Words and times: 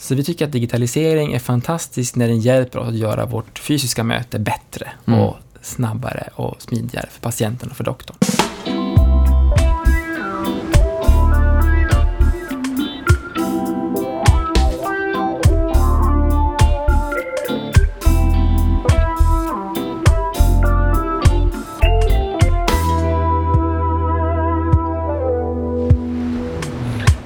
Så 0.00 0.14
vi 0.14 0.24
tycker 0.24 0.44
att 0.44 0.52
digitalisering 0.52 1.32
är 1.32 1.38
fantastiskt 1.38 2.16
när 2.16 2.28
den 2.28 2.40
hjälper 2.40 2.78
oss 2.78 2.88
att 2.88 2.94
göra 2.94 3.26
vårt 3.26 3.58
fysiska 3.58 4.04
möte 4.04 4.38
bättre 4.38 4.88
Mm. 5.06 5.20
och 5.20 5.36
snabbare 5.62 6.28
och 6.34 6.62
smidigare 6.62 7.08
för 7.12 7.20
patienten 7.20 7.70
och 7.70 7.76
för 7.76 7.84
doktorn. 7.84 8.16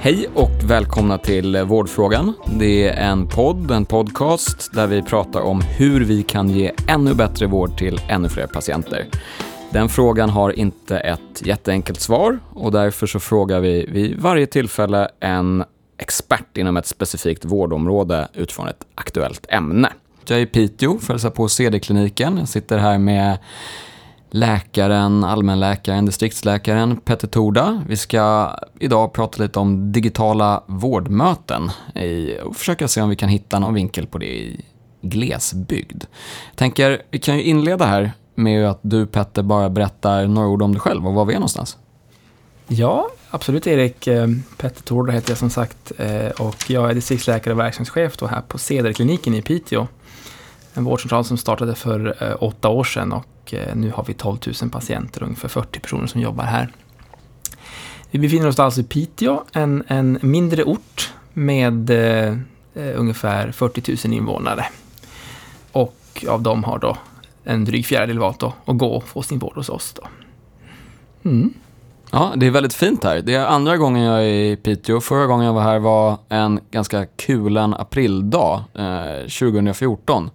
Hej 0.04 0.28
och 0.34 0.50
välkomna 0.64 1.18
till 1.18 1.64
Vårdfrågan. 1.64 2.32
Det 2.46 2.88
är 2.88 3.10
en 3.10 3.28
podd, 3.28 3.70
en 3.70 3.84
podcast 3.84 4.72
där 4.72 4.86
vi 4.86 5.02
pratar 5.02 5.40
om 5.40 5.60
hur 5.60 6.04
vi 6.04 6.22
kan 6.22 6.50
ge 6.50 6.72
ännu 6.88 7.14
bättre 7.14 7.46
vård 7.46 7.78
till 7.78 8.00
ännu 8.08 8.28
fler 8.28 8.46
patienter. 8.46 9.06
Den 9.70 9.88
frågan 9.88 10.30
har 10.30 10.58
inte 10.58 10.98
ett 10.98 11.46
jätteenkelt 11.46 12.00
svar 12.00 12.38
och 12.52 12.72
därför 12.72 13.06
så 13.06 13.20
frågar 13.20 13.60
vi 13.60 13.86
vid 13.86 14.20
varje 14.20 14.46
tillfälle 14.46 15.08
en 15.20 15.64
expert 15.98 16.56
inom 16.56 16.76
ett 16.76 16.86
specifikt 16.86 17.44
vårdområde 17.44 18.28
utifrån 18.34 18.68
ett 18.68 18.86
aktuellt 18.94 19.46
ämne. 19.48 19.92
Jag 20.26 20.38
är 20.38 20.42
i 20.42 20.46
Piteå 20.46 20.98
för 20.98 21.04
att 21.04 21.08
hälsa 21.08 21.30
på 21.30 21.48
CD-kliniken. 21.48 22.38
Jag 22.38 22.48
sitter 22.48 22.78
här 22.78 22.98
med 22.98 23.38
läkaren, 24.34 25.24
allmänläkaren, 25.24 26.06
distriktsläkaren 26.06 26.96
Petter 26.96 27.28
Torda. 27.28 27.82
Vi 27.88 27.96
ska 27.96 28.50
idag 28.78 29.12
prata 29.12 29.42
lite 29.42 29.58
om 29.58 29.92
digitala 29.92 30.62
vårdmöten 30.66 31.70
och 32.44 32.56
försöka 32.56 32.88
se 32.88 33.02
om 33.02 33.08
vi 33.08 33.16
kan 33.16 33.28
hitta 33.28 33.58
någon 33.58 33.74
vinkel 33.74 34.06
på 34.06 34.18
det 34.18 34.26
i 34.26 34.64
glesbygd. 35.02 36.04
Jag 36.50 36.56
tänker, 36.56 37.02
vi 37.10 37.18
kan 37.18 37.36
ju 37.36 37.42
inleda 37.42 37.84
här 37.84 38.12
med 38.34 38.70
att 38.70 38.78
du 38.82 39.06
Petter 39.06 39.42
bara 39.42 39.70
berättar 39.70 40.26
några 40.26 40.48
ord 40.48 40.62
om 40.62 40.72
dig 40.72 40.80
själv 40.80 41.06
och 41.06 41.14
var 41.14 41.24
vi 41.24 41.32
är 41.32 41.38
någonstans. 41.38 41.78
Ja, 42.66 43.08
absolut 43.30 43.66
Erik. 43.66 44.06
Eh, 44.06 44.28
Petter 44.56 44.82
Torda 44.82 45.12
heter 45.12 45.30
jag 45.30 45.38
som 45.38 45.50
sagt 45.50 45.92
eh, 45.98 46.28
och 46.28 46.70
jag 46.70 46.90
är 46.90 46.94
distriktsläkare 46.94 47.54
och 47.54 47.60
verksamhetschef 47.60 48.22
här 48.30 48.40
på 48.40 48.58
Cederkliniken 48.58 49.34
i 49.34 49.42
Piteå. 49.42 49.86
En 50.74 50.84
vårdcentral 50.84 51.24
som 51.24 51.36
startade 51.36 51.74
för 51.74 52.16
eh, 52.20 52.36
åtta 52.40 52.68
år 52.68 52.84
sedan 52.84 53.12
och 53.12 53.24
och 53.44 53.54
eh, 53.54 53.76
nu 53.76 53.90
har 53.90 54.04
vi 54.04 54.14
12 54.14 54.38
000 54.62 54.70
patienter 54.70 55.22
och 55.22 55.26
ungefär 55.26 55.48
40 55.48 55.80
personer 55.80 56.06
som 56.06 56.20
jobbar 56.20 56.44
här. 56.44 56.72
Vi 58.10 58.18
befinner 58.18 58.48
oss 58.48 58.58
alltså 58.58 58.80
i 58.80 58.84
Piteå, 58.84 59.44
en, 59.52 59.84
en 59.86 60.18
mindre 60.22 60.64
ort 60.64 61.12
med 61.32 61.90
eh, 61.90 62.38
eh, 62.74 63.00
ungefär 63.00 63.52
40 63.52 64.08
000 64.08 64.14
invånare. 64.14 64.66
Och 65.72 66.24
av 66.28 66.42
dem 66.42 66.64
har 66.64 66.78
då 66.78 66.96
en 67.44 67.64
dryg 67.64 67.86
fjärdedel 67.86 68.18
valt 68.18 68.42
att 68.42 68.54
att 68.64 68.78
gå 68.78 68.86
och 68.86 69.08
få 69.08 69.22
sin 69.22 69.38
vård 69.38 69.56
hos 69.56 69.68
oss. 69.68 69.92
Då. 69.92 70.08
Mm. 71.30 71.54
Ja, 72.14 72.32
det 72.36 72.46
är 72.46 72.50
väldigt 72.50 72.74
fint 72.74 73.04
här. 73.04 73.20
Det 73.20 73.34
är 73.34 73.46
andra 73.46 73.76
gången 73.76 74.02
jag 74.04 74.18
är 74.18 74.52
i 74.52 74.56
Piteå. 74.56 75.00
Förra 75.00 75.26
gången 75.26 75.46
jag 75.46 75.52
var 75.52 75.62
här 75.62 75.78
var 75.78 76.18
en 76.28 76.60
ganska 76.70 77.06
kulen 77.06 77.74
aprildag, 77.74 78.64
eh, 78.74 79.28
2014. 79.28 80.30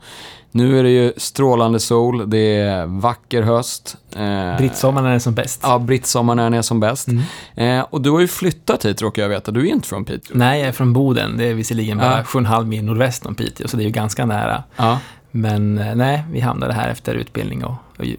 Nu 0.52 0.80
är 0.80 0.84
det 0.84 0.90
ju 0.90 1.14
strålande 1.18 1.80
sol, 1.80 2.30
det 2.30 2.58
är 2.58 2.86
vacker 2.86 3.42
höst. 3.42 3.98
Eh, 4.16 4.58
Brittsommaren 4.58 5.06
är 5.12 5.20
som 5.20 5.34
bäst. 5.34 5.60
Ja, 5.64 5.80
brittsommaren 5.80 6.54
är 6.54 6.62
som 6.62 6.80
bäst. 6.80 7.08
Mm. 7.08 7.24
Eh, 7.56 7.86
och 7.90 8.02
du 8.02 8.10
har 8.10 8.20
ju 8.20 8.28
flyttat 8.28 8.86
hit 8.86 9.02
råkar 9.02 9.22
jag 9.22 9.30
veta, 9.30 9.52
du 9.52 9.68
är 9.68 9.72
inte 9.72 9.88
från 9.88 10.06
Piteå. 10.06 10.38
Nej, 10.38 10.60
jag 10.60 10.68
är 10.68 10.72
från 10.72 10.94
Boden. 10.94 11.38
Det 11.38 11.46
är 11.46 11.54
visserligen 11.54 11.98
bara 11.98 12.18
Ja. 12.18 12.24
7,5 12.24 12.66
mil 12.66 12.84
nordväst 12.84 13.26
om 13.26 13.36
Piteå, 13.36 13.68
så 13.68 13.78
det 13.78 13.84
är 13.84 13.86
ju 13.86 13.92
ganska 13.92 14.26
nära. 14.26 14.64
Ja. 14.76 15.00
Men 15.32 15.78
eh, 15.78 15.96
nej, 15.96 16.24
vi 16.32 16.40
hamnade 16.40 16.74
här 16.74 16.90
efter 16.90 17.16
utbildning 17.16 17.66
och, 17.66 17.76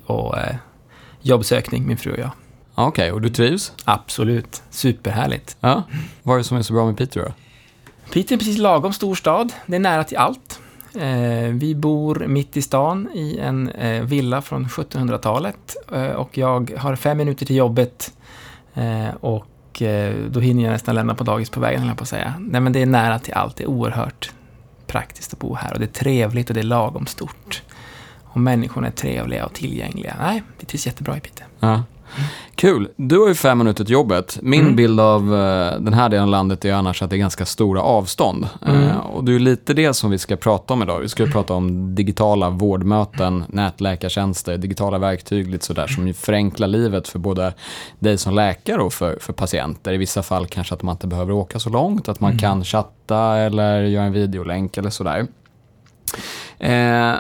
och, 0.06 0.16
och 0.16 0.38
eh, 0.38 0.56
jobbsökning, 1.22 1.86
min 1.86 1.96
fru 1.96 2.12
och 2.12 2.18
jag. 2.18 2.30
Okej, 2.86 3.12
och 3.12 3.20
du 3.20 3.28
trivs? 3.28 3.72
Absolut. 3.84 4.62
Superhärligt. 4.70 5.56
Ja. 5.60 5.82
Vad 6.22 6.34
är 6.34 6.38
det 6.38 6.44
som 6.44 6.56
är 6.56 6.62
så 6.62 6.72
bra 6.72 6.86
med 6.86 6.96
Piteå 6.96 7.22
då? 7.22 7.32
Piteå 8.12 8.34
är 8.34 8.38
precis 8.38 8.58
lagom 8.58 8.92
stor 8.92 9.14
stad. 9.14 9.52
Det 9.66 9.76
är 9.76 9.80
nära 9.80 10.04
till 10.04 10.16
allt. 10.16 10.60
Eh, 10.94 11.52
vi 11.52 11.74
bor 11.74 12.24
mitt 12.26 12.56
i 12.56 12.62
stan 12.62 13.08
i 13.14 13.38
en 13.38 13.68
eh, 13.68 14.02
villa 14.02 14.42
från 14.42 14.66
1700-talet 14.66 15.76
eh, 15.92 16.10
och 16.10 16.38
jag 16.38 16.72
har 16.78 16.96
fem 16.96 17.18
minuter 17.18 17.46
till 17.46 17.56
jobbet 17.56 18.12
och 19.20 19.82
då 20.28 20.40
hinner 20.40 20.64
jag 20.64 20.72
nästan 20.72 20.94
lämna 20.94 21.14
på 21.14 21.24
dagis 21.24 21.50
på 21.50 21.60
vägen, 21.60 21.80
höll 21.80 21.88
jag 21.88 21.96
på 21.96 22.02
att 22.02 22.08
säga. 22.08 22.34
Nej, 22.38 22.60
men 22.60 22.72
det 22.72 22.82
är 22.82 22.86
nära 22.86 23.18
till 23.18 23.34
allt. 23.34 23.56
Det 23.56 23.62
är 23.62 23.68
oerhört 23.68 24.32
praktiskt 24.86 25.32
att 25.32 25.38
bo 25.38 25.54
här 25.54 25.72
och 25.72 25.78
det 25.78 25.84
är 25.84 26.04
trevligt 26.04 26.48
och 26.48 26.54
det 26.54 26.60
är 26.60 26.64
lagom 26.64 27.06
stort. 27.06 27.62
Och 28.24 28.40
människorna 28.40 28.86
är 28.86 28.90
trevliga 28.90 29.44
och 29.44 29.52
tillgängliga. 29.52 30.16
Nej, 30.20 30.42
vi 30.58 30.66
trivs 30.66 30.86
jättebra 30.86 31.16
i 31.16 31.20
Piteå. 31.20 31.46
Ja. 31.60 31.82
Kul. 32.54 32.88
Du 32.96 33.18
har 33.18 33.28
ju 33.28 33.34
fem 33.34 33.58
minuter 33.58 33.84
till 33.84 33.92
jobbet. 33.92 34.38
Min 34.42 34.60
Mm. 34.60 34.76
bild 34.76 35.00
av 35.00 35.20
eh, 35.34 35.80
den 35.80 35.92
här 35.94 36.08
delen 36.08 36.22
av 36.24 36.30
landet 36.30 36.64
är 36.64 36.72
annars 36.72 37.02
att 37.02 37.10
det 37.10 37.16
är 37.16 37.18
ganska 37.18 37.44
stora 37.46 37.82
avstånd. 37.82 38.48
Mm. 38.66 38.82
Eh, 38.82 38.96
och 38.96 39.24
det 39.24 39.34
är 39.34 39.38
lite 39.38 39.74
det 39.74 39.94
som 39.94 40.10
vi 40.10 40.18
ska 40.18 40.36
prata 40.36 40.74
om 40.74 40.82
idag. 40.82 40.98
Vi 41.00 41.08
ska 41.08 41.26
prata 41.26 41.54
om 41.54 41.94
digitala 41.94 42.50
vårdmöten, 42.50 43.44
nätläkartjänster, 43.48 44.56
digitala 44.58 44.98
verktyg, 44.98 45.48
lite 45.50 45.64
sådär 45.66 45.86
som 45.86 46.06
ju 46.06 46.12
förenklar 46.12 46.68
livet 46.68 47.08
för 47.08 47.18
både 47.18 47.54
dig 47.98 48.18
som 48.18 48.34
läkare 48.34 48.82
och 48.82 48.92
för, 48.92 49.18
för 49.20 49.32
patienter. 49.32 49.92
I 49.92 49.96
vissa 49.96 50.22
fall 50.22 50.46
kanske 50.46 50.74
att 50.74 50.82
man 50.82 50.92
inte 50.94 51.06
behöver 51.06 51.32
åka 51.32 51.58
så 51.58 51.70
långt, 51.70 52.08
att 52.08 52.20
man 52.20 52.30
Mm. 52.30 52.38
kan 52.38 52.64
chatta 52.64 53.36
eller 53.36 53.82
göra 53.82 54.04
en 54.04 54.12
videolänk 54.12 54.76
eller 54.76 54.90
sådär. 54.90 55.26
Eh, 56.58 57.12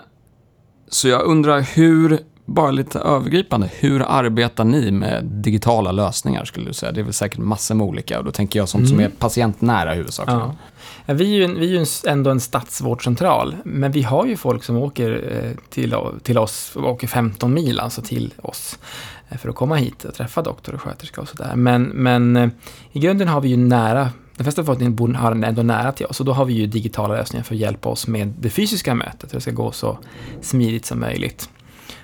så 0.88 1.08
jag 1.08 1.22
undrar 1.22 1.60
hur, 1.60 2.18
bara 2.54 2.70
lite 2.70 2.98
övergripande, 2.98 3.70
hur 3.78 4.02
arbetar 4.02 4.64
ni 4.64 4.90
med 4.90 5.24
digitala 5.24 5.92
lösningar 5.92 6.44
skulle 6.44 6.66
du 6.66 6.72
säga? 6.72 6.92
Det 6.92 7.00
är 7.00 7.04
väl 7.04 7.12
säkert 7.12 7.38
massor 7.38 7.74
med 7.74 7.86
olika 7.86 8.18
och 8.18 8.24
då 8.24 8.30
tänker 8.30 8.58
jag 8.58 8.68
sånt 8.68 8.88
som 8.88 8.98
är 9.00 9.04
Mm. 9.04 9.16
patientnära 9.18 9.92
huvudsakligen. 9.92 10.40
Ja. 10.40 10.54
Ja, 11.06 11.14
vi 11.14 11.24
är 11.24 11.48
ju, 11.48 11.54
vi 11.54 11.66
är 11.66 11.70
ju 11.70 11.78
en, 11.78 11.86
ändå 12.06 12.30
en 12.30 12.40
stadsvårdcentral, 12.40 13.56
men 13.64 13.92
vi 13.92 14.02
har 14.02 14.26
ju 14.26 14.36
folk 14.36 14.64
som 14.64 14.76
åker 14.76 15.10
eh, 15.32 15.50
till, 15.70 15.94
till 16.22 16.38
oss, 16.38 16.72
åker 16.76 17.06
15 17.06 17.54
mil 17.54 17.80
alltså 17.80 18.02
till 18.02 18.34
oss 18.42 18.78
eh, 19.28 19.38
för 19.38 19.48
att 19.48 19.54
komma 19.54 19.76
hit 19.76 20.04
och 20.04 20.14
träffa 20.14 20.42
doktor 20.42 20.74
och 20.74 20.80
sköterska 20.80 21.20
och 21.20 21.28
sådär. 21.28 21.52
Men, 21.56 21.82
men 21.82 22.36
eh, 22.36 22.48
i 22.92 23.00
grunden 23.00 23.28
har 23.28 23.40
vi 23.40 23.48
ju 23.48 23.56
nära, 23.56 24.10
de 24.36 24.42
flesta 24.44 24.62
befolkningen 24.62 24.96
bor 24.96 25.08
har 25.08 25.32
ändå 25.32 25.62
nära 25.62 25.92
till 25.92 26.06
oss 26.06 26.20
och 26.20 26.26
då 26.26 26.32
har 26.32 26.44
vi 26.44 26.52
ju 26.52 26.66
digitala 26.66 27.14
lösningar 27.14 27.44
för 27.44 27.54
att 27.54 27.60
hjälpa 27.60 27.88
oss 27.88 28.06
med 28.06 28.34
det 28.40 28.50
fysiska 28.50 28.94
mötet, 28.94 29.20
för 29.20 29.26
att 29.26 29.32
det 29.32 29.40
ska 29.40 29.50
gå 29.50 29.72
så 29.72 29.98
smidigt 30.40 30.86
som 30.86 31.00
möjligt. 31.00 31.48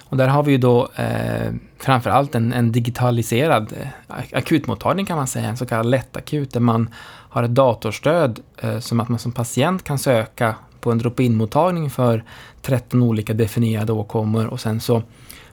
Och 0.09 0.17
där 0.17 0.29
har 0.29 0.43
vi 0.43 0.53
ju 0.53 0.59
då 0.59 0.89
eh, 0.95 1.53
framförallt 1.79 2.35
en, 2.35 2.53
en 2.53 2.73
digitaliserad 2.73 3.73
eh, 3.81 4.17
akutmottagning 4.33 5.07
kan 5.07 5.17
man 5.17 5.27
säga, 5.27 5.49
en 5.49 5.57
så 5.57 5.67
kallad 5.67 5.87
lättakut 5.87 6.53
där 6.53 6.61
man 6.61 6.91
har 7.31 7.43
ett 7.43 7.55
datorstöd 7.55 8.41
eh, 8.59 8.79
som 8.79 9.01
att 9.01 9.09
man 9.09 9.19
som 9.19 9.33
patient 9.33 9.85
kan 9.85 9.99
söka 9.99 10.55
på 10.81 10.93
en 10.93 10.99
drop-in-mottagning 10.99 11.91
för 11.91 12.25
13 12.63 13.03
olika 13.03 13.35
definierade 13.35 13.93
åkommor 13.93 14.47
och 14.47 14.61
sen 14.61 14.81
så 14.81 15.03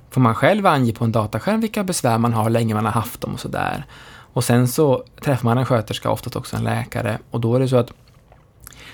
får 0.09 0.21
man 0.21 0.35
själv 0.35 0.65
ange 0.65 0.93
på 0.93 1.03
en 1.03 1.11
dataskärm 1.11 1.61
vilka 1.61 1.83
besvär 1.83 2.17
man 2.17 2.33
har, 2.33 2.43
hur 2.43 2.49
länge 2.49 2.73
man 2.73 2.85
har 2.85 2.91
haft 2.91 3.21
dem 3.21 3.33
och 3.33 3.39
sådär. 3.39 3.85
Och 4.33 4.43
sen 4.43 4.67
så 4.67 5.03
träffar 5.21 5.45
man 5.45 5.57
en 5.57 5.65
sköterska, 5.65 6.09
oftast 6.09 6.35
också 6.35 6.57
en 6.57 6.63
läkare, 6.63 7.17
och 7.31 7.41
då 7.41 7.55
är 7.55 7.59
det 7.59 7.67
så 7.67 7.77
att 7.77 7.93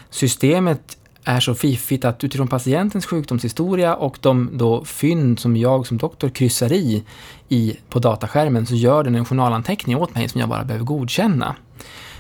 systemet 0.10 0.98
är 1.24 1.40
så 1.40 1.56
fiffigt 1.56 2.06
att 2.06 2.24
utifrån 2.24 2.48
patientens 2.48 3.06
sjukdomshistoria 3.06 3.96
och 3.96 4.18
de 4.22 4.50
då 4.54 4.86
fynd 4.86 5.40
som 5.40 5.58
jag 5.58 5.88
som 5.88 5.98
doktor 5.98 6.30
kryssar 6.30 6.74
i, 6.74 7.04
i 7.50 7.78
på 7.90 8.00
dataskärmen 8.00 8.66
så 8.66 8.76
gör 8.76 9.04
den 9.04 9.16
en 9.16 9.26
journalanteckning 9.26 9.98
åt 9.98 10.16
mig 10.16 10.30
som 10.30 10.42
jag 10.42 10.50
bara 10.50 10.64
behöver 10.64 10.86
godkänna. 10.86 11.56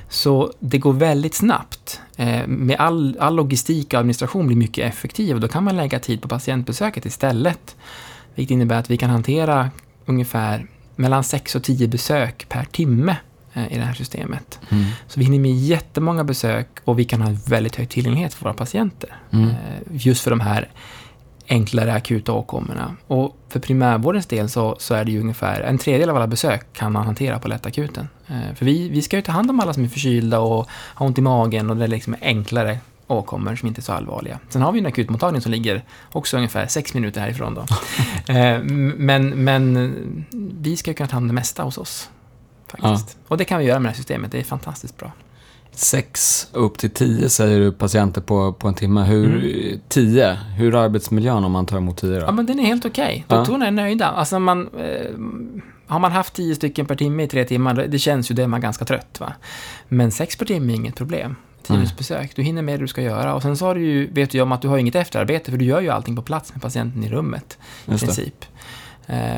Så 0.10 0.54
det 0.60 0.78
går 0.78 0.94
väldigt 0.94 1.36
snabbt. 1.36 2.02
Eh, 2.18 2.48
med 2.48 2.78
all, 2.80 3.18
all 3.20 3.36
logistik 3.36 3.94
och 3.94 4.00
administration 4.00 4.48
blir 4.48 4.58
mycket 4.58 4.94
effektiv 4.94 5.36
och 5.36 5.42
då 5.42 5.48
kan 5.48 5.64
man 5.64 5.78
lägga 5.78 6.00
tid 6.00 6.22
på 6.22 6.28
patientbesöket 6.28 7.06
istället. 7.06 7.76
Vilket 8.36 8.54
innebär 8.54 8.80
att 8.80 8.92
vi 8.92 8.98
kan 8.98 9.10
hantera 9.10 9.70
ungefär 10.06 10.68
mellan 10.96 11.24
6 11.24 11.56
och 11.56 11.64
10 11.64 11.88
besök 11.88 12.50
per 12.50 12.64
timme 12.66 13.18
i 13.70 13.78
det 13.78 13.84
här 13.84 13.94
systemet. 13.94 14.60
Mm. 14.70 14.84
Så 15.08 15.20
vi 15.20 15.26
hinner 15.26 15.40
med 15.40 15.52
jättemånga 15.52 16.24
besök 16.24 16.68
och 16.86 17.00
vi 17.00 17.06
kan 17.06 17.22
ha 17.22 17.36
väldigt 17.48 17.76
hög 17.76 17.90
tillgänglighet 17.90 18.34
för 18.34 18.44
våra 18.44 18.54
patienter. 18.54 19.16
Mm. 19.32 19.50
Eh, 19.50 19.56
Just 19.92 20.24
för 20.24 20.30
de 20.32 20.40
här 20.40 20.70
enklare 21.50 21.94
akuta 21.94 22.32
åkommorna. 22.34 22.96
Och 23.08 23.38
för 23.50 23.60
primärvårdens 23.60 24.26
del 24.26 24.50
så, 24.50 24.76
så 24.80 24.94
är 24.94 25.06
det 25.06 25.12
ju 25.12 25.20
ungefär 25.22 25.62
en 25.62 25.78
tredjedel 25.78 26.10
av 26.10 26.16
alla 26.16 26.28
besök 26.28 26.74
kan 26.74 26.92
man 26.92 27.06
hantera 27.06 27.40
på 27.40 27.48
lättakuten. 27.48 28.08
Eh, 28.28 28.56
För 28.56 28.66
vi, 28.66 28.90
vi 28.90 29.02
ska 29.02 29.16
ju 29.16 29.22
ta 29.22 29.32
hand 29.32 29.50
om 29.50 29.60
alla 29.60 29.74
som 29.74 29.84
är 29.84 29.88
förkylda 29.88 30.40
och 30.40 30.70
har 30.72 31.06
ont 31.06 31.18
i 31.18 31.22
magen 31.22 31.70
och 31.70 31.78
det 31.78 31.84
är 31.84 31.88
liksom 31.88 32.16
enklare 32.22 32.80
åkommor 33.08 33.56
som 33.56 33.68
inte 33.68 33.80
är 33.80 33.84
så 33.84 33.94
allvarliga. 33.94 34.40
Sen 34.50 34.62
har 34.62 34.72
vi 34.72 34.80
en 34.80 34.86
akutmottagning 34.86 35.42
som 35.42 35.52
ligger 35.52 35.84
också 36.12 36.38
ungefär 36.38 36.68
sex 36.68 36.94
minuter 36.94 37.22
härifrån 37.22 37.54
då. 37.56 37.66
Eh, 38.34 38.60
men, 38.64 39.30
men 39.30 40.26
vi 40.62 40.78
ska 40.78 40.92
ju 40.92 40.96
kunna 40.96 41.08
ta 41.08 41.14
hand 41.14 41.24
om 41.24 41.28
det 41.28 41.34
mesta 41.34 41.64
hos 41.64 41.78
oss. 41.78 42.10
Faktiskt. 42.78 43.18
Och 43.28 43.38
det 43.38 43.46
kan 43.46 43.60
vi 43.60 43.66
göra 43.66 43.80
med 43.80 43.86
det 43.86 43.90
här 43.90 43.98
systemet, 43.98 44.32
det 44.32 44.40
är 44.40 44.44
fantastiskt 44.44 44.98
bra. 44.98 45.12
Sex 45.72 46.48
upp 46.54 46.78
till 46.78 46.90
tio 46.90 47.30
säger 47.30 47.60
du 47.60 47.72
patienter 47.72 48.22
på, 48.22 48.54
på 48.54 48.68
en 48.68 48.74
timme. 48.74 49.04
Hur, 49.04 49.80
Tio, 49.88 50.34
hur 50.34 50.76
är 50.76 50.80
arbetsmiljön 50.80 51.44
om 51.44 51.52
man 51.52 51.66
tar 51.66 51.78
emot 51.78 51.98
tio 51.98 52.20
Ja, 52.20 52.26
då? 52.26 52.32
men 52.32 52.46
den 52.46 52.60
är 52.60 52.64
helt 52.64 52.86
okej. 52.86 53.26
Ja. 53.28 53.36
Doktorerna 53.36 53.68
är 53.68 53.72
nöjda. 53.72 54.08
Alltså 54.08 54.40
man, 54.40 54.70
eh, 54.78 55.12
har 55.88 56.00
man 56.00 56.12
haft 56.12 56.34
tio 56.34 56.56
stycken 56.56 56.86
per 56.86 56.96
timme 56.96 57.24
i 57.24 57.28
tre 57.28 57.46
timmar, 57.46 57.74
det 57.88 58.00
känns 58.00 58.32
ju 58.32 58.36
det 58.36 58.44
är 58.44 58.48
man 58.48 58.62
ganska 58.62 58.86
trött. 58.86 59.20
Va? 59.20 59.34
Men 59.88 60.12
sex 60.12 60.36
per 60.36 60.46
timme 60.46 60.74
är 60.74 60.76
inget 60.76 60.96
problem. 60.96 61.36
Tidningsbesök, 61.64 62.36
du 62.36 62.42
hinner 62.42 62.62
med 62.62 62.80
det 62.80 62.84
du 62.84 62.88
ska 62.88 63.02
göra. 63.02 63.36
Och 63.36 63.42
sen 63.42 63.58
så 63.58 63.66
har 63.66 63.76
du 63.76 63.82
ju, 63.82 64.14
vet 64.14 64.30
du 64.32 64.42
om 64.42 64.52
att 64.52 64.62
du 64.62 64.68
har 64.68 64.78
inget 64.78 64.96
efterarbete, 64.96 65.52
för 65.52 65.58
du 65.58 65.66
gör 65.66 65.82
ju 65.82 65.90
allting 65.90 66.16
på 66.16 66.22
plats 66.22 66.54
med 66.54 66.62
patienten 66.62 67.04
i 67.04 67.10
rummet. 67.10 67.58
I 67.86 67.92
Just 67.92 68.04
princip. 68.04 68.46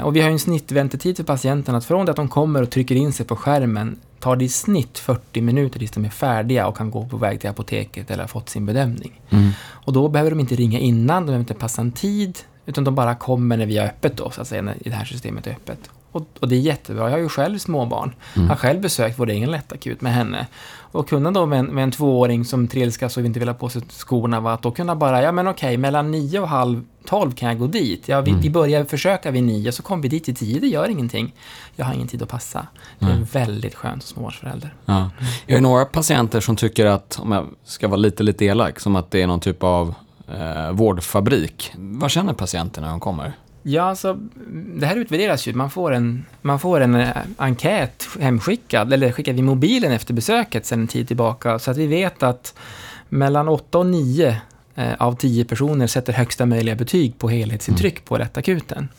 Och 0.04 0.16
vi 0.16 0.22
har 0.22 0.30
en 0.30 0.40
snittväntetid 0.40 1.18
för 1.18 1.24
patienten 1.24 1.76
att 1.76 1.86
från 1.86 2.06
det 2.06 2.12
att 2.12 2.16
de 2.16 2.30
kommer 2.30 2.62
och 2.62 2.70
trycker 2.70 2.96
in 2.96 3.14
sig 3.14 3.26
på 3.26 3.36
skärmen 3.36 4.00
tar 4.20 4.36
det 4.36 4.46
i 4.46 4.50
snitt 4.50 5.00
40 5.00 5.42
minuter 5.42 5.80
tills 5.80 5.92
de 5.92 6.06
är 6.06 6.10
färdiga 6.10 6.68
och 6.68 6.78
kan 6.78 6.92
gå 6.92 7.06
på 7.06 7.18
väg 7.18 7.42
till 7.42 7.50
apoteket 7.50 8.12
eller 8.12 8.24
har 8.24 8.28
fått 8.28 8.50
sin 8.50 8.66
bedömning. 8.66 9.22
Mm. 9.30 9.52
Och 9.68 9.94
då 9.94 10.08
behöver 10.08 10.32
de 10.32 10.40
inte 10.40 10.56
ringa 10.56 10.80
innan, 10.80 11.22
de 11.22 11.26
behöver 11.26 11.40
inte 11.40 11.54
passa 11.54 11.82
en 11.82 11.92
tid, 11.92 12.40
utan 12.66 12.84
de 12.84 12.96
bara 12.96 13.16
kommer 13.16 13.58
när 13.58 13.66
vi 13.66 13.78
har 13.78 13.86
öppet 13.86 14.18
då, 14.18 14.30
så 14.30 14.42
att 14.42 14.48
säga, 14.48 14.62
när 14.62 14.78
det 14.80 14.90
här 14.90 15.06
systemet 15.06 15.48
är 15.48 15.52
öppet. 15.52 15.90
Och, 16.12 16.28
och 16.40 16.48
det 16.48 16.56
är 16.56 16.60
jättebra. 16.60 17.04
Jag 17.04 17.12
har 17.12 17.18
ju 17.18 17.30
själv 17.30 17.58
småbarn. 17.58 18.16
Mm. 18.36 18.50
Har 18.50 18.56
själv 18.56 18.82
besökt 18.82 19.20
vår 19.20 19.30
egen 19.30 19.52
lättakut 19.52 20.02
med 20.02 20.14
henne. 20.14 20.48
Och 20.92 21.10
kunna 21.10 21.32
då 21.32 21.46
med 21.46 21.60
en, 21.60 21.66
med 21.66 21.84
en 21.84 21.92
tvååring 21.92 22.46
som 22.46 22.68
trilskas 22.68 23.18
och 23.18 23.26
inte 23.26 23.40
vill 23.40 23.48
ha 23.50 23.56
på 23.56 23.70
sig 23.70 23.82
skorna, 23.90 24.40
va, 24.40 24.54
att 24.54 24.62
då 24.62 24.72
kunna 24.72 24.96
bara, 24.96 25.22
ja 25.22 25.32
men 25.32 25.48
okej, 25.48 25.78
mellan 25.78 26.12
nio 26.12 26.40
och 26.40 26.48
halv 26.48 26.84
tolv 27.06 27.32
kan 27.32 27.50
jag 27.50 27.60
gå 27.60 27.68
dit. 27.68 28.08
Ja, 28.08 28.22
vi, 28.22 28.32
Mm. 28.32 28.42
vi 28.42 28.50
börjar 28.50 28.84
försöka 28.84 29.32
vid 29.32 29.44
nio, 29.44 29.72
så 29.72 29.84
kommer 29.84 30.04
vi 30.04 30.10
dit 30.10 30.30
i 30.30 30.34
tio, 30.34 30.60
det 30.60 30.68
gör 30.68 30.90
ingenting. 30.90 31.34
Jag 31.76 31.86
har 31.86 31.94
ingen 31.94 32.08
tid 32.08 32.22
att 32.22 32.30
passa. 32.30 32.68
Det 33.00 33.06
är 33.06 33.10
Nej. 33.16 33.26
väldigt 33.32 33.76
skönt 33.76 34.04
som 34.04 34.14
småbarnsförälder. 34.16 34.74
Ja. 34.86 35.10
Jag 35.46 35.56
har 35.56 35.62
några 35.62 35.86
patienter 35.86 36.40
som 36.40 36.56
tycker 36.56 36.86
att, 36.86 37.20
om 37.22 37.32
jag 37.32 37.48
ska 37.64 37.88
vara 37.88 37.98
lite, 37.98 38.24
lite 38.24 38.46
elak, 38.46 38.80
som 38.80 38.96
att 38.96 39.12
det 39.12 39.22
är 39.22 39.28
någon 39.28 39.40
typ 39.40 39.64
av 39.64 39.94
eh, 40.40 40.72
vårdfabrik. 40.72 41.72
Vad 41.78 42.12
känner 42.12 42.34
patienterna 42.34 42.88
när 42.88 42.92
de 42.94 43.00
kommer? 43.00 43.34
Ja, 43.64 43.84
alltså, 43.84 44.20
det 44.76 44.86
här 44.86 44.96
utvärderas 44.96 45.48
ju. 45.48 45.54
Man 45.54 45.70
får 45.70 45.92
en, 45.92 46.26
man 46.42 46.60
får 46.60 46.82
en 46.82 46.96
eh, 46.96 47.18
enkät 47.38 48.08
hemskickad, 48.20 48.94
eller 48.94 49.12
skickad 49.12 49.40
i 49.40 49.42
mobilen 49.42 49.92
efter 49.92 50.14
besöket 50.14 50.66
sedan 50.66 50.80
en 50.80 50.88
tid 50.88 51.08
tillbaka, 51.08 51.60
så 51.60 51.72
att 51.72 51.78
vi 51.78 51.88
vet 51.88 52.24
att 52.24 52.54
mellan 53.10 53.48
8 53.48 53.78
och 53.78 53.86
9 53.86 54.38
eh, 54.76 54.94
av 54.98 55.16
10 55.16 55.46
personer 55.46 55.88
sätter 55.88 56.14
högsta 56.14 56.46
möjliga 56.46 56.76
betyg 56.76 57.18
på 57.18 57.30
helhetsintryck 57.30 58.06
på 58.06 58.18
lättakuten. 58.18 58.90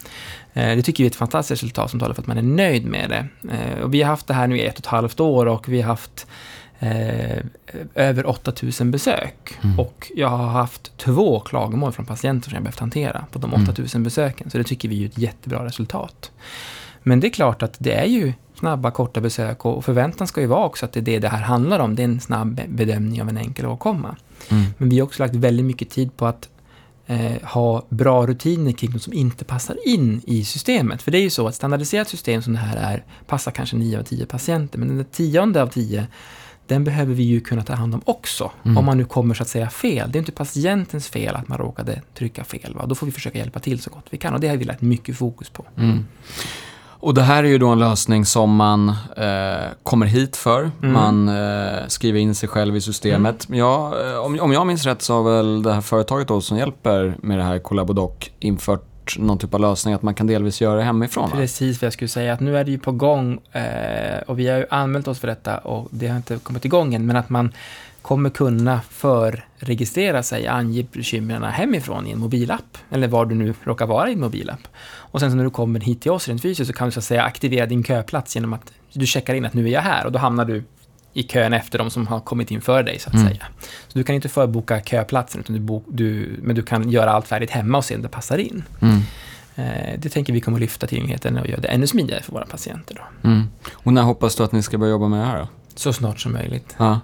Eh, 0.52 0.76
det 0.76 0.82
tycker 0.82 1.04
vi 1.04 1.06
är 1.06 1.10
ett 1.10 1.16
fantastiskt 1.16 1.62
resultat 1.62 1.90
som 1.90 2.00
talar 2.00 2.14
för 2.14 2.22
att 2.22 2.28
man 2.28 2.38
är 2.38 2.42
nöjd 2.42 2.86
med 2.86 3.10
det. 3.10 3.28
Och 3.82 3.94
vi 3.94 4.02
har 4.02 4.10
haft 4.10 4.26
det 4.26 4.34
här 4.34 4.46
nu 4.46 4.58
i 4.58 4.66
ett 4.66 4.74
och 4.74 4.80
ett 4.80 4.86
halvt 4.86 5.20
år 5.20 5.46
och 5.46 5.68
vi 5.68 5.80
har 5.80 5.88
haft 5.88 6.26
eh, 6.82 7.44
över 7.94 8.26
8000 8.26 8.90
besök. 8.90 9.58
Mm. 9.62 9.80
Och 9.80 10.12
jag 10.14 10.28
har 10.28 10.46
haft 10.46 10.96
två 10.96 11.40
klagomål 11.40 11.92
från 11.92 12.06
patienter 12.06 12.48
som 12.48 12.54
jag 12.54 12.62
behövt 12.62 12.78
hantera 12.78 13.24
på 13.32 13.38
de 13.38 13.54
Mm. 13.54 13.68
8000 13.68 14.02
besöken. 14.02 14.50
Så 14.50 14.58
det 14.58 14.64
tycker 14.64 14.88
vi 14.88 15.02
är 15.02 15.06
ett 15.06 15.18
jättebra 15.18 15.64
resultat. 15.64 16.30
Men 17.02 17.20
det 17.20 17.26
är 17.26 17.30
klart 17.30 17.62
att 17.62 17.76
det 17.78 17.92
är 17.92 18.06
ju 18.06 18.32
snabba, 18.54 18.90
korta 18.90 19.20
besök 19.20 19.66
och 19.66 19.84
förväntan 19.84 20.26
ska 20.26 20.40
ju 20.40 20.46
vara 20.46 20.64
också 20.64 20.86
att 20.86 20.92
det 20.92 21.00
är 21.00 21.04
det 21.04 21.18
det 21.18 21.28
här 21.28 21.42
handlar 21.42 21.78
om. 21.78 21.94
Det 21.94 22.02
är 22.02 22.04
en 22.04 22.20
snabb 22.20 22.60
bedömning 22.68 23.22
av 23.22 23.28
en 23.28 23.36
enkel 23.36 23.66
åkomma. 23.66 24.16
Mm. 24.50 24.64
Men 24.78 24.88
vi 24.88 24.98
har 24.98 25.06
också 25.06 25.22
lagt 25.22 25.34
väldigt 25.34 25.66
mycket 25.66 25.90
tid 25.90 26.16
på 26.16 26.26
att 26.26 26.48
eh, 27.06 27.42
ha 27.42 27.86
bra 27.88 28.26
rutiner 28.26 28.72
kring 28.72 28.90
något 28.90 29.02
som 29.02 29.12
inte 29.12 29.44
passar 29.44 29.76
in 29.88 30.22
i 30.26 30.44
systemet. 30.44 31.02
För 31.02 31.10
det 31.10 31.18
är 31.18 31.22
ju 31.22 31.30
så 31.30 31.48
att 31.48 31.54
standardiserat 31.54 32.08
system 32.08 32.42
som 32.42 32.52
det 32.52 32.58
här 32.58 32.76
är 32.76 33.04
passar 33.26 33.50
kanske 33.50 33.76
9 33.76 33.98
av 33.98 34.02
10 34.02 34.26
patienter, 34.26 34.78
men 34.78 34.88
den 34.88 34.96
där 34.96 35.04
tionde 35.04 35.62
av 35.62 35.66
10 35.66 36.06
den 36.72 36.84
behöver 36.84 37.14
vi 37.14 37.22
ju 37.22 37.40
kunna 37.40 37.62
ta 37.62 37.74
hand 37.74 37.94
om 37.94 38.02
också, 38.04 38.50
Mm. 38.64 38.78
om 38.78 38.84
man 38.84 38.98
nu 38.98 39.04
kommer 39.04 39.34
så 39.34 39.42
att 39.42 39.48
säga 39.48 39.70
fel. 39.70 40.12
Det 40.12 40.16
är 40.16 40.20
inte 40.20 40.32
patientens 40.32 41.08
fel 41.08 41.36
att 41.36 41.48
man 41.48 41.58
råkade 41.58 42.02
trycka 42.18 42.44
fel. 42.44 42.74
Va? 42.74 42.86
Då 42.86 42.94
får 42.94 43.06
vi 43.06 43.12
försöka 43.12 43.38
hjälpa 43.38 43.60
till 43.60 43.82
så 43.82 43.90
gott 43.90 44.06
vi 44.10 44.18
kan 44.18 44.34
och 44.34 44.40
det 44.40 44.48
har 44.48 44.56
vi 44.56 44.64
lagt 44.64 44.80
mycket 44.82 45.16
fokus 45.16 45.50
på. 45.50 45.64
Mm. 45.76 46.04
Och 47.04 47.14
det 47.14 47.22
här 47.22 47.44
är 47.44 47.48
ju 47.48 47.58
då 47.58 47.68
en 47.68 47.78
lösning 47.78 48.24
som 48.24 48.56
man 48.56 48.88
eh, 49.16 49.66
kommer 49.82 50.06
hit 50.06 50.36
för. 50.36 50.70
Mm. 50.82 50.92
Man 50.92 51.28
eh, 51.28 51.86
skriver 51.88 52.20
in 52.20 52.34
sig 52.34 52.48
själv 52.48 52.76
i 52.76 52.80
systemet. 52.80 53.48
Men 53.48 53.58
jag, 53.58 54.10
eh, 54.10 54.18
om, 54.18 54.40
om 54.40 54.52
jag 54.52 54.66
minns 54.66 54.84
rätt 54.84 55.02
så 55.02 55.14
har 55.14 55.22
väl 55.36 55.62
det 55.62 55.72
här 55.72 55.80
företaget 55.80 56.28
då 56.28 56.40
som 56.40 56.56
hjälper 56.58 57.16
med 57.22 57.38
det 57.38 57.44
här 57.44 57.58
Collabodoc 57.58 58.12
infört 58.40 58.84
någon 59.18 59.38
typ 59.38 59.54
av 59.54 59.60
lösning 59.60 59.94
att 59.94 60.02
man 60.02 60.14
kan 60.14 60.26
delvis 60.26 60.60
göra 60.60 60.76
det 60.76 60.82
hemifrån. 60.82 61.30
Va? 61.30 61.36
Precis 61.36 61.82
vad 61.82 61.86
jag 61.86 61.92
skulle 61.92 62.08
säga, 62.08 62.32
att 62.32 62.40
nu 62.40 62.58
är 62.58 62.64
det 62.64 62.70
ju 62.70 62.78
på 62.78 62.92
gång 62.92 63.40
eh, 63.52 64.20
och 64.26 64.38
vi 64.38 64.48
har 64.48 64.58
ju 64.58 64.66
anmält 64.70 65.08
oss 65.08 65.18
för 65.18 65.28
detta 65.28 65.58
och 65.58 65.88
det 65.90 66.08
har 66.08 66.16
inte 66.16 66.36
kommit 66.36 66.64
igång 66.64 66.94
än, 66.94 67.06
men 67.06 67.16
att 67.16 67.30
man 67.30 67.52
kommer 68.02 68.30
kunna 68.30 68.80
förregistrera 68.90 70.22
sig, 70.22 70.46
ange 70.46 70.86
bekymren 70.92 71.42
hemifrån 71.42 72.06
i 72.06 72.10
en 72.10 72.18
mobilapp, 72.18 72.78
eller 72.90 73.08
var 73.08 73.26
du 73.26 73.34
nu 73.34 73.54
råkar 73.62 73.86
vara 73.86 74.08
i 74.08 74.12
en 74.12 74.20
mobilapp. 74.20 74.68
Och 74.84 75.20
sen 75.20 75.30
så 75.30 75.36
när 75.36 75.44
du 75.44 75.50
kommer 75.50 75.80
hit 75.80 76.00
till 76.00 76.10
oss 76.10 76.28
rent 76.28 76.42
fysiskt 76.42 76.70
så 76.70 76.72
kan 76.72 76.88
du 76.88 76.92
så 76.92 76.98
att 76.98 77.04
säga 77.04 77.22
aktivera 77.22 77.66
din 77.66 77.84
köplats 77.84 78.34
genom 78.34 78.52
att 78.52 78.72
du 78.92 79.06
checkar 79.06 79.34
in 79.34 79.44
att 79.44 79.54
nu 79.54 79.64
är 79.66 79.72
jag 79.72 79.80
här 79.80 80.06
och 80.06 80.12
då 80.12 80.18
hamnar 80.18 80.44
du 80.44 80.64
i 81.12 81.22
kön 81.22 81.52
efter 81.52 81.78
de 81.78 81.90
som 81.90 82.06
har 82.06 82.20
kommit 82.20 82.50
in 82.50 82.60
före 82.60 82.82
dig, 82.82 82.98
så 82.98 83.08
att 83.08 83.14
Mm. 83.14 83.26
säga. 83.28 83.46
Så 83.88 83.98
du 83.98 84.04
kan 84.04 84.14
inte 84.14 84.28
förboka 84.28 84.80
köplatsen, 84.80 85.40
utan 85.40 85.54
du, 85.56 85.60
bok, 85.60 85.84
du, 85.88 86.36
men 86.42 86.56
du 86.56 86.62
kan 86.62 86.90
göra 86.90 87.10
allt 87.10 87.28
färdigt 87.28 87.50
hemma 87.50 87.78
och 87.78 87.84
se 87.84 87.96
om 87.96 88.02
det 88.02 88.08
passar 88.08 88.38
in. 88.38 88.64
Mm. 88.80 89.00
Eh, 89.54 89.98
Det 89.98 90.08
tänker 90.08 90.32
vi 90.32 90.40
kommer 90.40 90.56
att 90.58 90.60
lyfta 90.60 90.86
tillgängligheten 90.86 91.38
och 91.38 91.46
göra 91.48 91.60
det 91.60 91.68
ännu 91.68 91.86
smidigare 91.86 92.22
för 92.22 92.32
våra 92.32 92.46
patienter. 92.46 92.94
Då. 93.22 93.28
Mm. 93.28 93.48
Och 93.72 93.92
när 93.92 94.02
hoppas 94.02 94.36
du 94.36 94.42
att 94.44 94.52
ni 94.52 94.62
ska 94.62 94.78
börja 94.78 94.90
jobba 94.90 95.08
med 95.08 95.20
det 95.20 95.26
här 95.26 95.38
då? 95.38 95.48
Så 95.74 95.92
snart 95.92 96.20
som 96.20 96.32
möjligt. 96.32 96.74
Ja. 96.78 97.00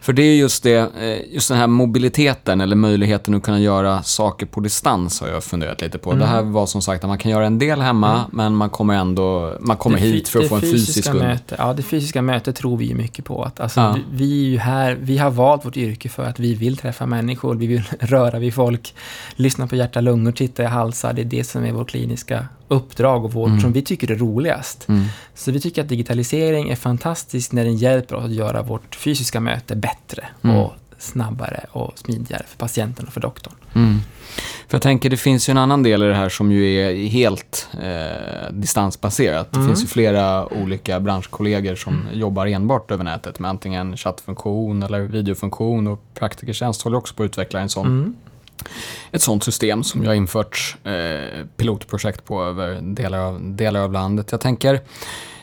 För 0.00 0.12
det 0.12 0.22
är 0.22 0.34
just 0.34 0.62
det, 0.62 0.76
eh, 1.00 1.34
just 1.34 1.48
den 1.48 1.58
här 1.58 1.66
mobiliteten 1.66 2.60
eller 2.60 2.76
möjligheten 2.76 3.34
att 3.34 3.42
kunna 3.42 3.60
göra 3.60 4.02
saker 4.02 4.46
på 4.46 4.60
distans 4.60 5.20
har 5.20 5.28
jag 5.28 5.44
funderat 5.44 5.80
lite 5.80 5.98
på. 5.98 6.10
Mm. 6.10 6.20
Det 6.20 6.26
här 6.26 6.42
var 6.42 6.66
som 6.66 6.82
sagt 6.82 7.04
att 7.04 7.08
man 7.08 7.18
kan 7.18 7.30
göra 7.30 7.46
en 7.46 7.58
del 7.58 7.80
hemma, 7.80 8.12
Mm. 8.18 8.30
men 8.32 8.54
man 8.54 8.70
kommer 8.70 8.94
ändå, 8.94 9.54
man 9.60 9.76
kommer 9.76 9.98
hit 9.98 10.28
för 10.28 10.40
att 10.40 10.48
få 10.48 10.54
en 10.54 10.60
fysisk 10.60 11.12
möte, 11.12 11.54
Ja, 11.58 11.72
det 11.72 11.82
fysiska 11.82 12.22
mötet 12.22 12.56
tror 12.56 12.76
vi 12.76 12.94
mycket 12.94 13.24
på. 13.24 13.42
Att, 13.44 13.60
alltså, 13.60 13.80
Ja. 13.80 13.92
vi, 13.96 14.02
vi 14.12 14.44
är 14.46 14.50
ju 14.50 14.58
här, 14.58 14.98
vi 15.00 15.18
har 15.18 15.30
valt 15.30 15.64
vårt 15.66 15.76
yrke 15.76 16.08
för 16.08 16.24
att 16.24 16.38
vi 16.40 16.54
vill 16.54 16.76
träffa 16.76 17.06
människor, 17.06 17.54
vi 17.54 17.66
vill 17.66 17.82
röra 18.00 18.38
vid 18.38 18.54
folk, 18.54 18.94
lyssna 19.36 19.66
på 19.66 19.76
hjärta, 19.76 20.00
lungor, 20.00 20.32
titta 20.32 20.62
i 20.62 20.66
halsar. 20.66 21.12
Det 21.12 21.22
är 21.22 21.24
det 21.24 21.44
som 21.44 21.64
är 21.64 21.72
vårt 21.72 21.90
kliniska 21.90 22.46
uppdrag 22.68 23.24
och 23.24 23.32
vårt, 23.32 23.48
Mm. 23.48 23.60
som 23.60 23.72
vi 23.72 23.82
tycker 23.82 24.10
är 24.10 24.16
roligast. 24.16 24.88
Mm. 24.88 25.04
Så 25.34 25.52
vi 25.52 25.60
tycker 25.60 25.82
att 25.82 25.88
digitalisering 25.88 26.68
är 26.70 26.76
fantastiskt 26.76 27.52
när 27.52 27.64
den 27.64 27.76
hjälper 27.76 28.16
oss 28.16 28.24
att 28.24 28.32
göra 28.32 28.62
vårt 28.62 28.94
fysiska 28.94 29.40
möte 29.40 29.57
bättre 29.66 30.24
Mm. 30.44 30.56
och 30.56 30.72
snabbare 30.98 31.64
och 31.70 31.98
smidigare 31.98 32.42
för 32.48 32.56
patienten 32.58 33.06
och 33.06 33.12
för 33.12 33.20
doktorn. 33.20 33.54
Mm. 33.74 33.98
För 34.68 34.74
jag 34.76 34.82
tänker, 34.82 35.10
det 35.10 35.16
finns 35.16 35.48
ju 35.48 35.50
en 35.50 35.58
annan 35.58 35.82
del 35.82 36.02
i 36.02 36.06
det 36.06 36.14
här 36.14 36.28
som 36.28 36.52
ju 36.52 36.74
är 36.74 37.08
helt 37.08 37.68
eh, 37.82 38.52
distansbaserat. 38.52 39.52
Det 39.52 39.56
Mm. 39.56 39.68
finns 39.68 39.82
ju 39.82 39.86
flera 39.86 40.52
olika 40.52 41.00
branschkollegor 41.00 41.74
som 41.74 42.02
jobbar 42.12 42.46
enbart 42.46 42.90
över 42.90 43.04
nätet 43.04 43.38
med 43.38 43.48
antingen 43.50 43.96
chattfunktion 43.96 44.82
eller 44.82 45.00
videofunktion 45.00 45.86
och 45.86 46.02
Praktikertjänst 46.14 46.82
håller 46.82 46.98
också 46.98 47.14
på 47.14 47.22
att 47.22 47.26
utveckla 47.26 47.60
en 47.60 47.68
sån 47.68 47.86
Mm. 47.86 48.14
ett 49.12 49.22
sånt 49.22 49.44
system 49.44 49.82
som 49.84 50.02
jag 50.02 50.10
har 50.10 50.14
infört 50.14 50.76
eh, 50.84 51.44
pilotprojekt 51.56 52.24
på 52.24 52.44
över 52.44 52.80
delar 52.82 53.18
av, 53.18 53.40
delar 53.56 53.80
av 53.80 53.92
landet. 53.92 54.28
Jag 54.32 54.40
tänker, 54.40 54.80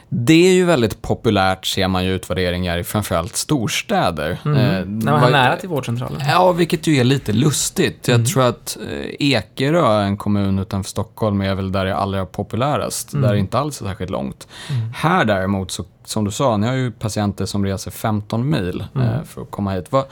det 0.10 0.48
är 0.48 0.54
ju 0.54 0.66
väldigt 0.66 1.02
populärt 1.02 1.66
ser 1.66 1.88
man 1.88 2.06
ju 2.06 2.12
utvärderingar 2.16 2.78
i 2.78 2.84
framförallt 2.84 3.36
storstäder. 3.36 4.38
Mm. 4.46 4.58
Eh, 4.58 4.86
När 4.86 5.12
man 5.12 5.24
är 5.24 5.32
nära 5.32 5.56
till 5.58 5.70
vårdcentralen. 5.70 6.22
Ja, 6.28 6.52
vilket 6.52 6.88
ju 6.88 6.96
är 6.98 7.04
lite 7.04 7.34
lustigt. 7.34 8.08
Jag 8.08 8.16
Mm. 8.16 8.26
tror 8.26 8.44
att 8.44 8.78
eh, 8.92 9.10
Ekerö, 9.20 10.02
en 10.04 10.18
kommun 10.18 10.60
utanför 10.60 10.90
Stockholm, 10.90 11.42
är 11.42 11.56
väl 11.56 11.72
där 11.72 11.86
det 11.86 11.92
är 11.92 11.96
allra 11.96 12.26
populärast. 12.26 13.14
Mm. 13.14 13.22
Där 13.28 13.34
det 13.34 13.40
inte 13.40 13.60
alls 13.60 13.82
är 13.82 13.86
särskilt 13.86 14.12
långt. 14.12 14.48
Mm. 14.70 14.92
Här 14.96 15.26
däremot, 15.26 15.72
så, 15.72 15.86
som 16.06 16.26
du 16.26 16.32
sa, 16.32 16.58
ni 16.58 16.68
har 16.68 16.74
ju 16.74 16.92
patienter 16.92 17.46
som 17.46 17.66
reser 17.66 17.92
15 17.92 18.50
mil 18.50 18.84
Mm. 18.96 19.08
eh, 19.08 19.24
för 19.24 19.42
att 19.42 19.52
komma 19.52 19.72
hit. 19.74 19.86
Vad, 19.90 20.06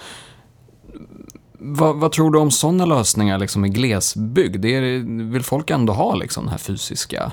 vad, 1.59 1.95
vad 1.95 2.11
tror 2.11 2.31
du 2.31 2.39
om 2.39 2.51
sådana 2.51 2.85
lösningar 2.85 3.37
liksom 3.39 3.65
i 3.65 3.69
glesbygd? 3.69 4.59
Det 4.61 4.75
är, 4.75 4.81
vill 5.31 5.43
folk 5.43 5.69
ändå 5.69 5.93
ha 5.93 6.15
liksom 6.15 6.43
den 6.43 6.51
här 6.51 6.57
fysiska... 6.57 7.31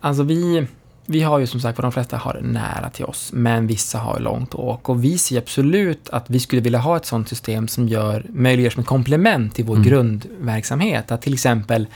Alltså 0.00 0.22
vi, 0.22 0.66
vi 1.10 1.22
har 1.22 1.38
ju 1.38 1.46
som 1.46 1.60
sagt, 1.60 1.78
de 1.78 1.92
flesta 1.92 2.16
har 2.16 2.40
nära 2.42 2.90
till 2.90 3.04
oss, 3.04 3.30
men 3.32 3.66
vissa 3.66 3.98
har 3.98 4.20
långt 4.20 4.54
åka. 4.54 4.92
Och 4.92 5.04
vi 5.04 5.18
ser 5.18 5.38
absolut 5.38 6.08
att 6.08 6.30
vi 6.30 6.40
skulle 6.40 6.62
vilja 6.62 6.78
ha 6.78 6.96
ett 6.96 7.06
sådant 7.06 7.28
system 7.28 7.68
som 7.68 7.88
gör, 7.88 8.26
möjliggör 8.28 8.70
som 8.70 8.80
ett 8.80 8.86
komplement 8.86 9.54
till 9.54 9.64
vår 9.64 9.76
Mm. 9.76 9.88
grundverksamhet. 9.88 11.12
Att 11.12 11.22
till 11.22 11.34
exempel, 11.34 11.86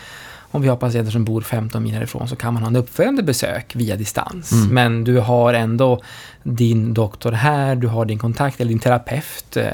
om 0.54 0.62
vi 0.62 0.68
har 0.68 0.76
patienter 0.76 1.12
som 1.12 1.24
bor 1.24 1.40
15 1.40 1.82
mil 1.82 1.94
härifrån 1.94 2.28
så 2.28 2.36
kan 2.36 2.54
man 2.54 2.62
ha 2.62 2.66
en 2.70 2.76
uppföljande 2.76 3.22
besök 3.22 3.76
via 3.76 3.96
distans. 3.96 4.52
Mm. 4.52 4.74
Men 4.74 5.04
du 5.04 5.18
har 5.18 5.54
ändå 5.54 6.02
din 6.42 6.94
doktor 6.94 7.32
här, 7.32 7.74
du 7.76 7.86
har 7.86 8.04
din 8.04 8.18
kontakt 8.18 8.60
eller 8.60 8.68
din 8.68 8.78
terapeut 8.78 9.56
eh, 9.56 9.66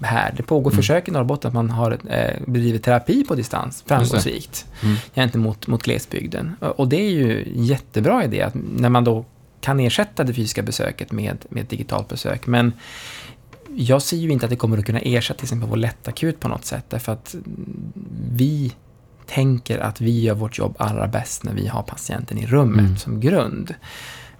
här. 0.00 0.34
Det 0.36 0.42
pågår 0.42 0.70
Mm. 0.70 0.76
försök 0.76 1.08
i 1.08 1.10
Norrbotten 1.10 1.48
att 1.48 1.54
man 1.54 1.70
har 1.70 1.98
eh, 2.10 2.30
bedrivit 2.46 2.82
terapi 2.82 3.24
på 3.24 3.34
distans 3.34 3.84
framgångsrikt 3.86 4.66
Mm. 4.82 4.96
gentemot 5.14 5.66
mot 5.66 5.82
glesbygden. 5.82 6.56
Och 6.60 6.88
det 6.88 6.96
är 6.96 7.10
ju 7.10 7.42
en 7.56 7.64
jättebra 7.64 8.24
idé 8.24 8.42
att 8.42 8.54
när 8.76 8.88
man 8.88 9.04
då 9.04 9.24
kan 9.60 9.80
ersätta 9.80 10.24
det 10.24 10.34
fysiska 10.34 10.62
besöket 10.62 11.12
med, 11.12 11.38
med 11.48 11.62
ett 11.62 11.70
digitalt 11.70 12.08
besök. 12.08 12.46
Men 12.46 12.72
jag 13.76 14.02
ser 14.02 14.16
ju 14.16 14.30
inte 14.30 14.46
att 14.46 14.50
det 14.50 14.56
kommer 14.56 14.78
att 14.78 14.84
kunna 14.86 14.98
ersätta 15.00 15.38
till 15.38 15.44
exempel 15.44 15.68
vår 15.68 15.76
lättakut 15.76 16.40
på 16.40 16.48
något 16.48 16.64
sätt. 16.64 16.84
Därför 16.88 17.12
att 17.12 17.34
vi 18.32 18.72
tänker 19.34 19.78
att 19.78 20.00
vi 20.00 20.20
gör 20.20 20.34
vårt 20.34 20.58
jobb 20.58 20.76
allra 20.78 21.06
bäst 21.06 21.44
när 21.44 21.54
vi 21.54 21.66
har 21.66 21.82
patienten 21.82 22.38
i 22.38 22.46
rummet 22.46 22.80
mm. 22.80 22.96
som 22.96 23.20
grund. 23.20 23.74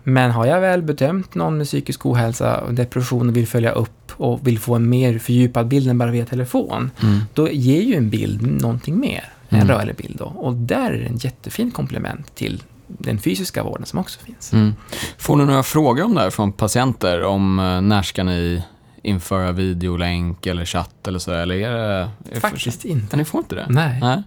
Men 0.03 0.31
har 0.31 0.47
jag 0.47 0.61
väl 0.61 0.83
bedömt 0.83 1.35
någon 1.35 1.59
med 1.59 1.67
psykisk 1.67 2.07
ohälsa 2.07 2.61
och 2.61 2.75
depression 2.75 3.29
och 3.29 3.37
vill 3.37 3.47
följa 3.47 3.71
upp 3.71 4.13
och 4.13 4.47
vill 4.47 4.59
få 4.59 4.75
en 4.75 4.89
mer 4.89 5.19
fördjupad 5.19 5.69
bild 5.69 5.89
än 5.89 5.99
bara 5.99 6.11
via 6.11 6.27
telefon, 6.27 6.91
mm. 7.03 7.21
då 7.35 7.51
ger 7.51 7.83
ju 7.83 7.95
en 7.95 8.11
bild 8.11 8.63
någonting 8.63 9.01
mer, 9.01 9.25
en 9.49 9.61
mm. 9.61 9.69
rörlig 9.69 9.97
bild 9.97 10.17
då. 10.19 10.25
Och 10.25 10.55
där 10.55 10.91
är 10.91 10.99
det 10.99 11.07
en 11.07 11.17
jättefin 11.17 11.71
komplement 11.71 12.35
till 12.35 12.63
den 12.87 13.19
fysiska 13.19 13.63
vården 13.63 13.87
som 13.87 13.99
också 13.99 14.21
finns. 14.21 14.53
Mm. 14.53 14.75
Får 15.19 15.37
du 15.37 15.45
några 15.45 15.63
frågor 15.63 16.05
om 16.05 16.15
det 16.15 16.21
här 16.21 16.31
från 16.31 16.53
patienter? 16.53 17.23
Om 17.23 17.59
uh, 17.59 17.81
när 17.81 18.03
ska 18.03 18.25
ni 18.25 18.63
införa 19.03 19.53
videolänk 19.53 20.47
eller 20.47 20.65
chatt 20.65 21.09
eller 21.09 21.19
så? 21.19 21.33
Eller 21.33 21.55
är 21.55 21.73
det, 21.73 22.11
är 22.37 22.41
Faktiskt 22.41 22.83
för... 22.83 22.89
inte. 22.89 23.17
Ni 23.17 23.25
får 23.25 23.39
inte 23.39 23.55
det? 23.55 23.67
Nej. 23.69 23.99
Nej. 24.01 24.23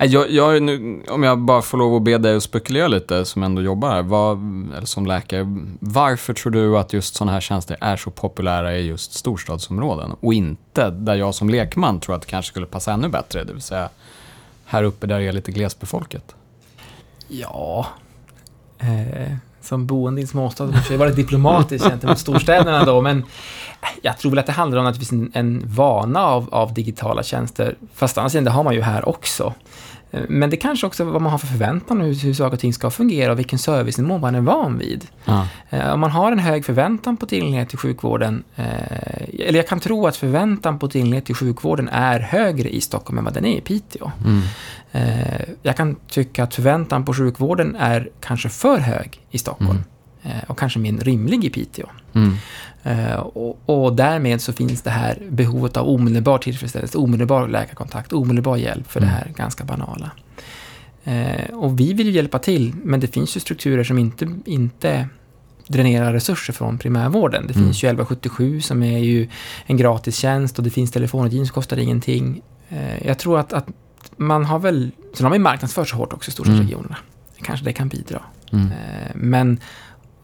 Äh, 0.00 0.06
jag, 0.06 0.30
jag, 0.30 0.62
nu, 0.62 1.02
om 1.08 1.22
jag 1.22 1.38
bara 1.38 1.62
får 1.62 1.78
lov 1.78 1.96
att 1.96 2.02
be 2.02 2.18
dig 2.18 2.36
att 2.36 2.42
spekulera 2.42 2.88
lite, 2.88 3.24
som 3.24 3.42
ändå 3.42 3.62
jobbar 3.62 3.90
här, 3.90 4.02
vad, 4.02 4.38
eller 4.76 4.86
som 4.86 5.06
läkare. 5.06 5.46
Varför 5.80 6.34
tror 6.34 6.52
du 6.52 6.78
att 6.78 6.92
just 6.92 7.14
sådana 7.14 7.32
här 7.32 7.40
tjänster 7.40 7.76
är 7.80 7.96
så 7.96 8.10
populära 8.10 8.76
i 8.76 8.86
just 8.86 9.12
storstadsområden 9.12 10.14
och 10.20 10.34
inte 10.34 10.90
där 10.90 11.14
jag 11.14 11.34
som 11.34 11.50
lekman 11.50 12.00
tror 12.00 12.14
att 12.14 12.22
det 12.22 12.28
kanske 12.28 12.48
skulle 12.50 12.66
passa 12.66 12.92
ännu 12.92 13.08
bättre, 13.08 13.44
det 13.44 13.52
vill 13.52 13.62
säga 13.62 13.88
här 14.66 14.82
uppe 14.82 15.06
där 15.06 15.18
det 15.18 15.24
är 15.24 15.32
lite 15.32 15.52
glesbefolkat? 15.52 16.34
Ja, 17.28 17.86
eh, 18.78 19.32
som 19.60 19.86
boende 19.86 20.20
i 20.20 20.22
en 20.22 20.28
småstad 20.28 20.66
måste 20.66 20.94
jag 20.94 21.06
lite 21.06 21.16
diplomatisk 21.16 21.84
gentemot 21.84 22.18
storstäderna 22.18 22.84
då, 22.84 23.00
men 23.00 23.24
jag 24.02 24.18
tror 24.18 24.30
väl 24.30 24.38
att 24.38 24.46
det 24.46 24.52
handlar 24.52 24.78
om 24.78 24.86
att 24.86 24.94
det 24.94 25.06
finns 25.06 25.12
en, 25.12 25.30
en 25.34 25.62
vana 25.64 26.20
av, 26.20 26.48
av 26.54 26.74
digitala 26.74 27.22
tjänster. 27.22 27.76
Fast 27.94 28.18
annars 28.18 28.32
det 28.32 28.50
har 28.50 28.62
man 28.62 28.74
ju 28.74 28.82
här 28.82 29.08
också. 29.08 29.54
Eh, 30.10 30.22
men 30.28 30.50
det 30.50 30.56
kanske 30.56 30.86
också 30.86 31.02
är 31.02 31.06
vad 31.06 31.22
man 31.22 31.32
har 31.32 31.38
för 31.38 31.46
förväntan 31.46 32.00
hur, 32.00 32.14
hur 32.14 32.34
saker 32.34 32.52
och 32.54 32.60
ting 32.60 32.74
ska 32.74 32.90
fungera 32.90 33.32
och 33.32 33.38
vilken 33.38 33.58
servicenivå 33.58 34.18
man 34.18 34.34
är 34.34 34.40
van 34.40 34.78
vid. 34.78 35.06
Ja. 35.24 35.46
Eh, 35.70 35.92
om 35.92 36.00
man 36.00 36.10
har 36.10 36.32
en 36.32 36.38
hög 36.38 36.64
förväntan 36.64 37.16
på 37.16 37.26
tillgänglighet 37.26 37.68
till 37.68 37.78
sjukvården, 37.78 38.44
eh, 38.56 39.46
eller 39.46 39.58
jag 39.58 39.68
kan 39.68 39.80
tro 39.80 40.06
att 40.06 40.16
förväntan 40.16 40.78
på 40.78 40.88
tillgänglighet 40.88 41.24
till 41.24 41.34
sjukvården 41.34 41.88
är 41.88 42.20
högre 42.20 42.68
i 42.68 42.80
Stockholm 42.80 43.18
än 43.18 43.24
vad 43.24 43.34
den 43.34 43.44
är 43.44 43.56
i 43.56 43.60
Piteå. 43.60 44.10
Mm. 44.24 44.42
Jag 45.62 45.76
kan 45.76 45.96
tycka 46.08 46.44
att 46.44 46.54
förväntan 46.54 47.04
på 47.04 47.14
sjukvården 47.14 47.76
är 47.76 48.10
kanske 48.20 48.48
för 48.48 48.78
hög 48.78 49.20
i 49.30 49.38
Stockholm. 49.38 49.70
Mm. 49.70 49.84
Eh, 50.28 50.50
och 50.50 50.58
kanske 50.58 50.78
mer 50.78 50.92
rimlig 50.92 51.44
i 51.44 51.50
Piteå. 51.50 51.86
Mm. 52.12 52.36
Eh, 52.82 53.16
och, 53.16 53.58
och, 53.66 53.96
därmed 53.96 54.40
så 54.40 54.52
finns 54.52 54.82
det 54.82 54.90
här 54.90 55.18
behovet 55.30 55.76
av 55.76 55.88
omedelbar 55.88 56.38
tillfredsställelse, 56.38 56.98
omedelbar 56.98 57.48
läkarkontakt, 57.48 58.12
omedelbar 58.12 58.56
hjälp 58.56 58.90
för 58.90 59.00
mm. 59.00 59.10
det 59.10 59.16
här 59.16 59.32
ganska 59.36 59.64
banala. 59.64 60.10
Eh, 61.04 61.54
och 61.54 61.80
vi 61.80 61.92
vill 61.92 62.06
ju 62.06 62.12
hjälpa 62.12 62.38
till, 62.38 62.74
men 62.84 63.00
det 63.00 63.06
finns 63.06 63.36
ju 63.36 63.40
strukturer 63.40 63.84
som 63.84 63.98
inte, 63.98 64.34
inte 64.44 65.08
dränerar 65.66 66.12
resurser 66.12 66.52
från 66.52 66.78
primärvården. 66.78 67.46
Det 67.46 67.54
mm. 67.54 67.66
finns 67.66 67.82
ju 67.84 67.86
1177 67.86 68.60
som 68.60 68.82
är 68.82 68.98
ju 68.98 69.28
en 69.66 69.76
gratistjänst 69.76 70.58
och 70.58 70.64
det 70.64 70.70
finns 70.70 70.90
telefonrådgivning 70.90 71.46
som 71.46 71.54
kostar 71.54 71.76
ingenting. 71.76 72.42
Jag 73.02 73.18
tror 73.18 73.38
att, 73.38 73.52
att 73.52 73.66
man 74.16 74.44
har 74.44 74.58
väl, 74.58 74.90
sen 75.14 75.26
har 75.26 75.32
vi 75.32 75.38
marknadsfört 75.38 75.88
så 75.88 75.96
hårt 75.96 76.12
också 76.12 76.28
i 76.28 76.32
storstadsregionerna. 76.32 76.96
Mm. 76.96 77.44
Kanske 77.44 77.64
det 77.64 77.72
kan 77.72 77.88
bidra. 77.88 78.22
Mm. 78.52 78.68
Men 79.14 79.60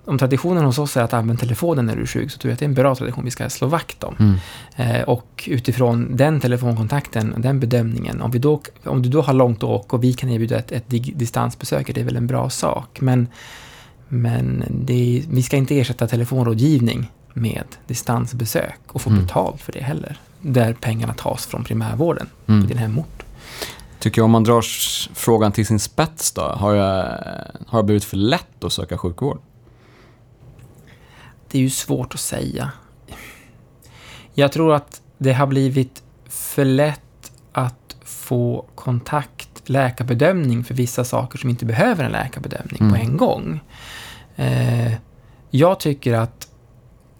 om 0.04 0.18
traditionen 0.18 0.64
hos 0.64 0.78
oss 0.78 0.96
är 0.96 1.02
att 1.02 1.12
använda 1.12 1.40
telefonen 1.40 1.86
när 1.86 1.96
du 1.96 2.02
är 2.02 2.06
sjuk, 2.06 2.30
så 2.30 2.38
tror 2.38 2.50
jag 2.50 2.52
att 2.52 2.58
det 2.58 2.64
är 2.64 2.68
en 2.68 2.74
bra 2.74 2.94
tradition 2.94 3.24
vi 3.24 3.30
ska 3.30 3.50
slå 3.50 3.66
vakt 3.68 4.04
om. 4.04 4.16
Mm. 4.18 4.36
Eh, 4.76 5.02
och 5.02 5.44
utifrån 5.46 6.16
den 6.16 6.40
telefonkontakten, 6.40 7.34
den 7.38 7.60
bedömningen, 7.60 8.20
om, 8.20 8.30
vi 8.30 8.38
då, 8.38 8.60
om 8.84 9.02
du 9.02 9.08
då 9.08 9.22
har 9.22 9.32
långt 9.32 9.58
att 9.58 9.70
åka 9.70 9.96
och 9.96 10.04
vi 10.04 10.12
kan 10.12 10.30
erbjuda 10.30 10.58
ett, 10.58 10.72
ett 10.72 10.84
distansbesök, 11.14 11.94
det 11.94 12.00
är 12.00 12.04
väl 12.04 12.16
en 12.16 12.26
bra 12.26 12.50
sak. 12.50 13.00
Men, 13.00 13.28
men 14.08 14.64
det, 14.70 15.24
vi 15.30 15.42
ska 15.42 15.56
inte 15.56 15.80
ersätta 15.80 16.06
telefonrådgivning 16.06 17.10
med 17.32 17.64
distansbesök 17.86 18.80
och 18.86 19.02
få 19.02 19.10
mm. 19.10 19.22
betalt 19.22 19.60
för 19.60 19.72
det 19.72 19.82
heller. 19.82 20.18
Där 20.40 20.72
pengarna 20.80 21.14
tas 21.14 21.46
från 21.46 21.64
primärvården 21.64 22.26
mm. 22.46 22.62
på 22.62 22.68
din 22.68 22.78
hemort. 22.78 23.22
Tycker 23.98 24.20
jag 24.20 24.24
om 24.24 24.30
man 24.30 24.44
drar 24.44 24.62
frågan 25.14 25.52
till 25.52 25.66
sin 25.66 25.80
spets 25.80 26.32
då, 26.32 26.42
har, 26.42 26.74
jag, 26.74 27.18
har 27.66 27.78
det 27.78 27.82
blivit 27.82 28.04
för 28.04 28.16
lätt 28.16 28.64
att 28.64 28.72
söka 28.72 28.98
sjukvård? 28.98 29.38
Det 31.54 31.58
är 31.58 31.62
ju 31.62 31.70
svårt 31.70 32.14
att 32.14 32.20
säga. 32.20 32.72
Jag 34.32 34.52
tror 34.52 34.74
att 34.74 35.02
det 35.18 35.32
har 35.32 35.46
blivit 35.46 36.02
för 36.28 36.64
lätt 36.64 37.32
att 37.52 37.96
få 38.04 38.66
kontakt, 38.74 39.68
läkarbedömning 39.68 40.64
för 40.64 40.74
vissa 40.74 41.04
saker 41.04 41.38
som 41.38 41.50
inte 41.50 41.64
behöver 41.64 42.04
en 42.04 42.12
läkarbedömning 42.12 42.80
mm. 42.80 42.92
på 42.92 42.98
en 42.98 43.16
gång. 43.16 43.60
Eh, 44.36 44.92
jag 45.50 45.80
tycker 45.80 46.14
att 46.14 46.48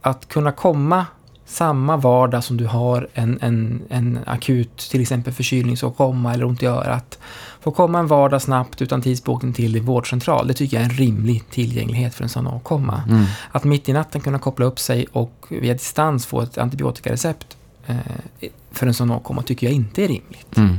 att 0.01 0.29
kunna 0.29 0.53
komma 0.53 1.07
samma 1.47 1.97
vardag 1.97 2.45
som 2.45 2.57
du 2.57 2.67
har 2.67 3.09
en, 3.15 3.39
en, 3.41 3.83
en 3.89 4.19
akut, 4.27 4.77
till 4.77 5.01
exempel 5.01 5.33
förkylningsåkomma 5.33 6.35
eller 6.35 6.45
ont 6.45 6.63
i 6.63 6.67
örat, 6.67 7.19
Få 7.65 7.71
komma 7.71 7.99
en 7.99 8.07
vardag 8.07 8.43
snabbt 8.43 8.83
utan 8.83 9.03
tidsbokning 9.03 9.53
till 9.53 9.73
din 9.73 9.85
vårdcentral, 9.85 10.47
det 10.47 10.55
tycker 10.55 10.77
jag 10.77 10.87
är 10.87 10.91
en 10.91 10.97
rimlig 10.97 11.51
tillgänglighet 11.51 12.15
för 12.15 12.23
en 12.23 12.29
sån 12.29 12.47
åkomma. 12.47 13.03
Mm. 13.09 13.25
Att 13.51 13.65
mitt 13.65 13.89
i 13.89 13.93
natten 13.93 14.21
kunna 14.21 14.39
koppla 14.39 14.67
upp 14.67 14.79
sig 14.79 15.07
och 15.13 15.47
via 15.51 15.73
distans 15.73 16.27
få 16.27 16.41
ett 16.41 16.59
antibiotikarecept 16.59 17.57
eh, 17.87 17.97
för 18.73 18.87
en 18.87 18.95
sån 18.95 19.11
åkomma 19.11 19.43
tycker 19.43 19.67
jag 19.67 19.75
inte 19.75 20.05
är 20.05 20.09
rimligt. 20.09 20.57
Mm. 20.57 20.77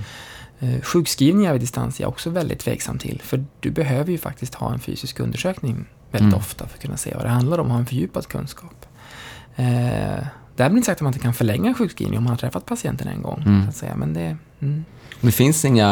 Eh, 0.59 0.81
sjukskrivningar 0.81 1.51
vid 1.51 1.61
distans 1.61 1.99
är 1.99 2.03
jag 2.03 2.09
också 2.09 2.29
väldigt 2.29 2.59
tveksam 2.59 2.97
till, 2.97 3.21
för 3.23 3.45
du 3.59 3.71
behöver 3.71 4.11
ju 4.11 4.17
faktiskt 4.17 4.55
ha 4.55 4.73
en 4.73 4.79
fysisk 4.79 5.19
undersökning 5.19 5.85
väldigt 6.11 6.33
mm. 6.33 6.39
ofta 6.39 6.67
för 6.67 6.77
att 6.77 6.81
kunna 6.81 6.97
se 6.97 7.13
vad 7.15 7.25
det 7.25 7.29
handlar 7.29 7.57
om 7.57 7.65
och 7.65 7.71
ha 7.71 7.79
en 7.79 7.85
fördjupad 7.85 8.27
kunskap. 8.27 8.85
Eh, 9.55 10.25
därmed 10.55 10.77
inte 10.77 10.85
sagt 10.85 10.97
att 10.97 11.01
man 11.01 11.13
inte 11.13 11.23
kan 11.23 11.33
förlänga 11.33 11.73
sjukskrivning 11.73 12.17
om 12.17 12.23
man 12.23 12.31
har 12.31 12.37
träffat 12.37 12.65
patienten 12.65 13.07
en 13.07 13.21
gång. 13.21 13.43
Mm. 13.45 13.63
Så 13.63 13.69
att 13.69 13.75
säga. 13.75 13.95
Men 13.95 14.13
det, 14.13 14.37
mm. 14.61 14.85
Det 15.21 15.31
finns 15.31 15.65
inga, 15.65 15.85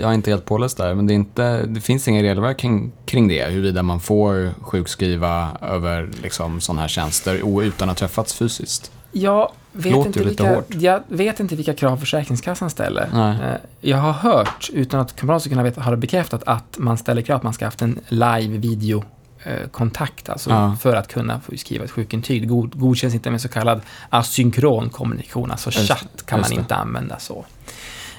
jag 0.00 0.10
är 0.10 0.14
inte 0.14 0.30
helt 0.30 0.44
påläst 0.44 0.76
där, 0.76 0.94
men 0.94 1.06
det, 1.06 1.12
är 1.12 1.14
inte, 1.14 1.66
det 1.66 1.80
finns 1.80 2.08
inga 2.08 2.22
regelverk 2.22 2.58
kring, 2.58 2.92
kring 3.04 3.28
det, 3.28 3.44
huruvida 3.44 3.82
man 3.82 4.00
får 4.00 4.54
sjukskriva 4.62 5.48
över 5.60 6.10
liksom, 6.22 6.60
sådana 6.60 6.80
här 6.80 6.88
tjänster 6.88 7.62
utan 7.62 7.90
att 7.90 8.00
ha 8.00 8.08
träffats 8.08 8.34
fysiskt. 8.34 8.92
Jag 9.12 9.52
vet, 9.72 10.06
inte 10.06 10.24
vilka, 10.24 10.62
jag 10.68 11.02
vet 11.08 11.40
inte 11.40 11.56
vilka 11.56 11.74
krav 11.74 11.96
Försäkringskassan 11.96 12.70
ställer. 12.70 13.08
Nej. 13.12 13.36
Eh, 13.42 13.56
jag 13.80 13.98
har 13.98 14.12
hört, 14.12 14.70
utan 14.72 15.00
att 15.00 15.16
kamrater 15.16 15.40
ska 15.40 15.50
kunna 15.50 15.62
veta, 15.62 15.80
har 15.80 15.90
det 15.90 15.96
bekräftat 15.96 16.42
att 16.46 16.78
man 16.78 16.98
ställer 16.98 17.22
krav 17.22 17.36
att 17.36 17.42
man 17.42 17.52
ska 17.52 17.64
ha 17.64 17.66
haft 17.66 17.82
en 17.82 18.00
live 18.08 18.58
video 18.58 19.04
kontakt, 19.70 20.28
alltså 20.28 20.50
ja. 20.50 20.76
för 20.80 20.96
att 20.96 21.08
kunna 21.08 21.40
få 21.40 21.56
skriva 21.56 21.84
ett 21.84 21.90
sjukintyg. 21.90 22.48
God, 22.48 22.78
godkänns 22.78 23.14
inte 23.14 23.30
med 23.30 23.40
så 23.40 23.48
kallad 23.48 23.80
asynkron 24.10 24.90
kommunikation, 24.90 25.50
alltså 25.50 25.70
chatt 25.70 26.26
kan 26.26 26.40
man 26.40 26.52
inte 26.52 26.74
använda 26.74 27.18
så. 27.18 27.44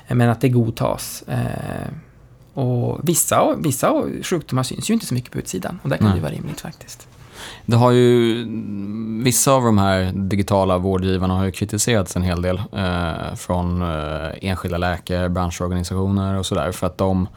Men 0.08 0.29
att 0.29 0.41
det 0.41 0.50
godtas. 0.50 1.24
Eh, 1.27 1.88
och 2.53 3.00
vissa, 3.03 3.55
vissa 3.55 4.03
sjukdomar 4.22 4.63
syns 4.63 4.89
ju 4.89 4.94
inte 4.94 5.05
så 5.05 5.13
mycket 5.13 5.32
på 5.32 5.38
utsidan 5.38 5.79
och 5.84 5.89
där 5.89 5.98
kan 5.98 6.08
Nej. 6.08 6.15
det 6.15 6.22
vara 6.22 6.32
rimligt 6.32 6.62
faktiskt. 6.62 7.08
Det 7.65 7.75
har 7.75 7.91
ju, 7.91 8.46
vissa 9.24 9.51
av 9.51 9.63
de 9.63 9.77
här 9.77 10.12
digitala 10.15 10.77
vårdgivarna 10.77 11.34
har 11.34 11.46
ju 11.46 11.51
kritiserats 11.51 12.15
en 12.15 12.22
hel 12.22 12.41
del 12.41 12.62
eh, 12.72 13.36
från 13.36 13.82
eh, 13.82 14.29
enskilda 14.41 14.77
läkare, 14.77 15.29
branschorganisationer 15.29 16.38
och 16.38 16.46
sådär 16.46 16.72
för 16.72 16.88
att 16.88 16.98
de 16.98 17.27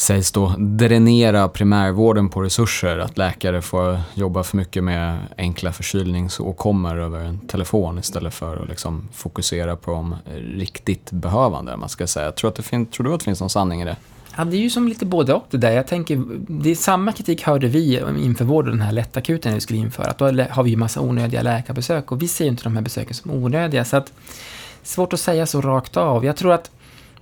sägs 0.00 0.32
då 0.32 0.54
dränera 0.58 1.48
primärvården 1.48 2.28
på 2.28 2.42
resurser. 2.42 2.98
Att 2.98 3.18
läkare 3.18 3.62
får 3.62 4.00
jobba 4.14 4.42
för 4.42 4.56
mycket 4.56 4.84
med 4.84 5.18
enkla 5.38 5.72
förkylningsåkommor 5.72 7.00
över 7.00 7.18
en 7.20 7.38
telefon 7.38 7.98
istället 7.98 8.34
för 8.34 8.62
att 8.62 8.68
liksom 8.68 9.08
fokusera 9.12 9.76
på 9.76 9.90
de 9.90 10.16
riktigt 10.56 11.10
behövande. 11.10 11.76
Man 11.76 11.88
ska 11.88 12.06
säga. 12.06 12.32
Tror, 12.32 12.50
att 12.50 12.56
det 12.56 12.62
fin- 12.62 12.86
tror 12.86 13.06
du 13.06 13.14
att 13.14 13.20
det 13.20 13.24
finns 13.24 13.40
någon 13.40 13.50
sanning 13.50 13.82
i 13.82 13.84
det? 13.84 13.96
Ja, 14.36 14.44
det 14.44 14.56
är 14.56 14.60
ju 14.60 14.70
som 14.70 14.88
lite 14.88 15.06
både 15.06 15.34
och 15.34 15.46
det 15.50 15.56
där. 15.56 15.70
Jag 15.70 15.86
tänker, 15.86 16.22
det 16.48 16.70
är 16.70 16.74
samma 16.74 17.12
kritik 17.12 17.42
hörde 17.42 17.68
vi 17.68 18.02
inför 18.18 18.44
vården, 18.44 18.70
den 18.70 18.80
här 18.80 18.92
lättakuten 18.92 19.54
vi 19.54 19.60
skulle 19.60 19.78
införa. 19.78 20.06
Att 20.06 20.18
då 20.18 20.24
har 20.50 20.62
vi 20.62 20.70
ju 20.70 20.76
massa 20.76 21.00
onödiga 21.00 21.42
läkarbesök 21.42 22.12
och 22.12 22.22
vi 22.22 22.28
ser 22.28 22.44
ju 22.44 22.50
inte 22.50 22.62
de 22.62 22.74
här 22.76 22.82
besöken 22.82 23.14
som 23.14 23.30
onödiga. 23.30 23.84
Så 23.84 23.96
att, 23.96 24.12
svårt 24.82 25.12
att 25.12 25.20
säga 25.20 25.46
så 25.46 25.60
rakt 25.60 25.96
av. 25.96 26.24
Jag 26.24 26.36
tror 26.36 26.52
att 26.52 26.70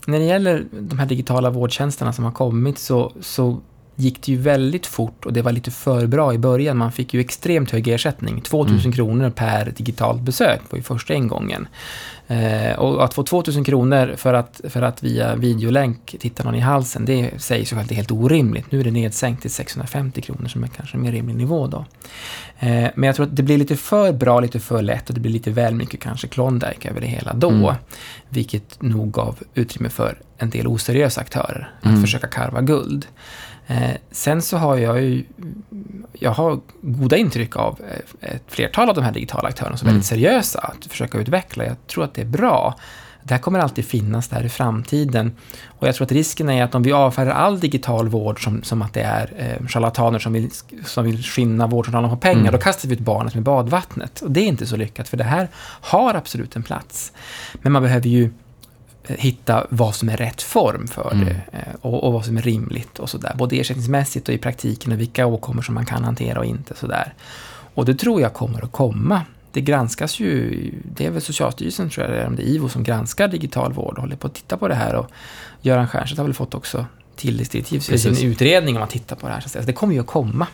när 0.09 0.19
det 0.19 0.25
gäller 0.25 0.67
de 0.71 0.99
här 0.99 1.07
digitala 1.07 1.50
vårdtjänsterna 1.50 2.12
som 2.12 2.25
har 2.25 2.33
kommit 2.33 2.79
så, 2.79 3.12
så 3.21 3.61
gick 4.00 4.23
det 4.23 4.33
ju 4.33 4.38
väldigt 4.38 4.87
fort 4.87 5.26
och 5.26 5.33
det 5.33 5.43
var 5.43 5.52
lite 5.52 5.71
för 5.71 6.07
bra 6.07 6.35
i 6.35 6.38
början. 6.38 6.76
Man 6.76 6.93
fick 6.93 7.14
ju 7.14 7.21
extremt 7.21 7.71
hög 7.71 7.88
ersättning. 7.88 8.40
2000 8.40 8.78
mm. 8.78 8.93
kronor 8.93 9.31
per 9.31 9.73
digitalt 9.76 10.21
besök 10.21 10.61
var 10.71 10.76
ju 10.76 10.83
första 10.83 11.14
ingången. 11.14 11.69
Eh, 12.26 12.78
och 12.78 13.05
att 13.05 13.14
få 13.14 13.23
2000 13.23 13.64
kronor 13.64 14.14
för 14.17 14.35
att, 14.35 14.61
för 14.69 14.83
att 14.83 15.02
via 15.02 15.37
videolänk 15.37 16.17
titta 16.21 16.45
någon 16.45 16.55
i 16.55 16.61
halsen, 16.61 17.05
det 17.05 17.12
ju 17.12 17.78
att 17.78 17.88
det 17.88 17.95
är 17.95 17.97
helt 17.97 18.11
orimligt. 18.11 18.73
Nu 18.73 18.81
är 18.81 18.85
det 18.85 18.90
nedsänkt 18.90 19.43
till 19.43 19.50
650 19.50 20.21
kronor 20.21 20.49
som 20.49 20.64
är 20.64 20.69
kanske 20.69 20.97
en 20.97 21.02
mer 21.02 21.12
rimlig 21.12 21.37
nivå 21.37 21.67
då. 21.67 21.85
Eh, 22.59 22.90
men 22.95 23.02
jag 23.02 23.17
tror 23.17 23.26
att 23.26 23.37
det 23.37 23.43
blir 23.43 23.59
lite 23.59 23.76
för 23.76 24.12
bra, 24.12 24.40
lite 24.40 24.61
för 24.61 24.83
lätt 24.83 25.09
och 25.09 25.14
det 25.14 25.21
blir 25.21 25.33
lite 25.33 25.50
väl 25.50 25.75
mycket 25.75 26.00
kanske 26.00 26.28
Klondike 26.28 26.90
över 26.90 27.00
det 27.00 27.07
hela 27.07 27.35
då. 27.35 27.50
Mm. 27.50 27.75
Vilket 28.28 28.83
nog 28.83 29.12
gav 29.12 29.38
utrymme 29.55 29.88
för 29.88 30.19
en 30.38 30.50
del 30.50 30.67
oseriösa 30.67 31.21
aktörer 31.21 31.71
att 31.81 31.87
mm. 31.87 32.00
försöka 32.00 32.26
karva 32.26 32.61
guld. 32.61 33.07
Eh, 33.71 33.91
sen 34.11 34.43
så 34.43 34.57
har 34.57 34.77
jag 34.77 35.03
ju 35.03 35.25
jag 36.13 36.31
har 36.31 36.61
goda 36.81 37.17
intryck 37.17 37.57
av 37.57 37.81
eh, 38.21 38.35
ett 38.35 38.43
flertal 38.47 38.89
av 38.89 38.95
de 38.95 39.05
här 39.05 39.13
digitala 39.13 39.49
aktörerna 39.49 39.77
som 39.77 39.89
är 39.89 39.93
väldigt 39.93 40.13
mm. 40.13 40.21
seriösa 40.21 40.59
att 40.59 40.87
försöka 40.87 41.19
utveckla. 41.19 41.65
Jag 41.65 41.87
tror 41.87 42.05
att 42.05 42.15
det 42.15 42.21
är 42.21 42.27
bra. 42.27 42.75
Det 43.23 43.35
här 43.35 43.41
kommer 43.41 43.59
alltid 43.59 43.85
finnas 43.85 44.29
där 44.29 44.45
i 44.45 44.49
framtiden. 44.49 45.37
Och 45.67 45.89
jag 45.89 45.95
tror 45.95 46.05
att 46.05 46.13
risken 46.13 46.51
är 46.51 46.65
att 46.65 46.75
om 46.75 46.83
vi 46.83 46.93
avfärdar 46.93 47.33
all 47.33 47.61
digital 47.61 48.09
vård 48.09 48.45
som, 48.45 48.63
som 48.63 48.83
att 48.83 48.95
det 48.95 49.01
är 49.01 49.33
eh, 49.37 49.67
charlataner 49.67 50.19
som 50.19 50.33
vill, 50.33 50.51
som 50.85 51.05
vill 51.05 51.23
skinna 51.23 51.67
vårdcentralen 51.67 52.11
på 52.11 52.17
pengar, 52.17 52.41
mm. 52.41 52.53
då 52.53 52.59
kastar 52.59 52.89
vi 52.89 52.95
ut 52.95 53.01
barnet 53.01 53.35
med 53.35 53.43
badvattnet. 53.43 54.21
Och 54.21 54.31
det 54.31 54.41
är 54.41 54.47
inte 54.47 54.67
så 54.67 54.77
lyckat, 54.77 55.09
för 55.09 55.17
det 55.17 55.25
här 55.25 55.49
har 55.81 56.15
absolut 56.15 56.57
en 56.57 56.63
plats. 56.63 57.13
Men 57.63 57.73
man 57.73 57.83
behöver 57.83 58.09
ju 58.09 58.31
hitta 59.09 59.67
vad 59.71 59.95
som 59.95 60.09
är 60.09 60.17
rätt 60.17 60.43
form 60.43 60.88
för 60.88 61.12
mm. 61.12 61.25
det 61.25 61.59
eh, 61.59 61.75
och, 61.81 62.05
och, 62.05 62.12
vad 62.12 62.25
som 62.25 62.37
är 62.37 62.43
rimligt 62.43 62.99
och 62.99 63.11
sådär. 63.11 63.35
Både 63.38 63.57
ersättningsmässigt 63.57 64.29
och 64.29 64.35
i 64.35 64.38
praktiken 64.38 64.93
och 64.93 65.00
vilka 65.00 65.27
åkommor 65.27 65.62
som 65.62 65.75
man 65.75 65.87
kan 65.87 66.05
hantera 66.05 66.38
och 66.38 66.45
inte 66.45 66.75
sådär. 66.75 67.15
Och 67.75 67.85
det 67.85 67.95
tror 67.95 68.21
jag 68.21 68.35
kommer 68.35 68.65
att 68.65 68.73
komma. 68.73 69.23
Det 69.53 69.61
granskas 69.61 70.21
ju, 70.21 70.71
det 70.85 71.07
är 71.07 71.11
väl 71.11 71.23
Socialstyrelsen 71.23 71.91
tror 71.91 72.07
jag, 72.07 72.17
eller 72.17 72.27
om 72.27 72.37
det 72.37 72.43
är 72.43 72.47
IVO 72.47 72.69
som 72.69 72.83
granskar 72.83 73.29
digital 73.29 73.73
vård 73.73 73.95
och 73.95 74.00
håller 74.00 74.17
på 74.17 74.27
att 74.27 74.35
titta 74.35 74.57
på 74.57 74.69
det 74.69 74.75
här 74.75 74.95
och 74.95 75.11
Göran 75.61 75.88
Stiernstedt 75.88 76.19
har 76.19 76.25
väl 76.25 76.35
fått 76.35 76.55
också 76.55 76.87
tilläggsdirektiv 77.17 77.83
i 77.91 77.99
sin 77.99 78.31
utredning 78.31 78.77
om 78.77 78.83
att 78.83 78.91
titta 78.91 79.17
på 79.17 79.27
det 79.27 79.33
här. 79.33 79.41
Så 79.41 79.59
det 79.59 79.73
kommer 79.73 79.95
ju 79.95 80.00
att 80.00 80.07
komma. 80.07 80.47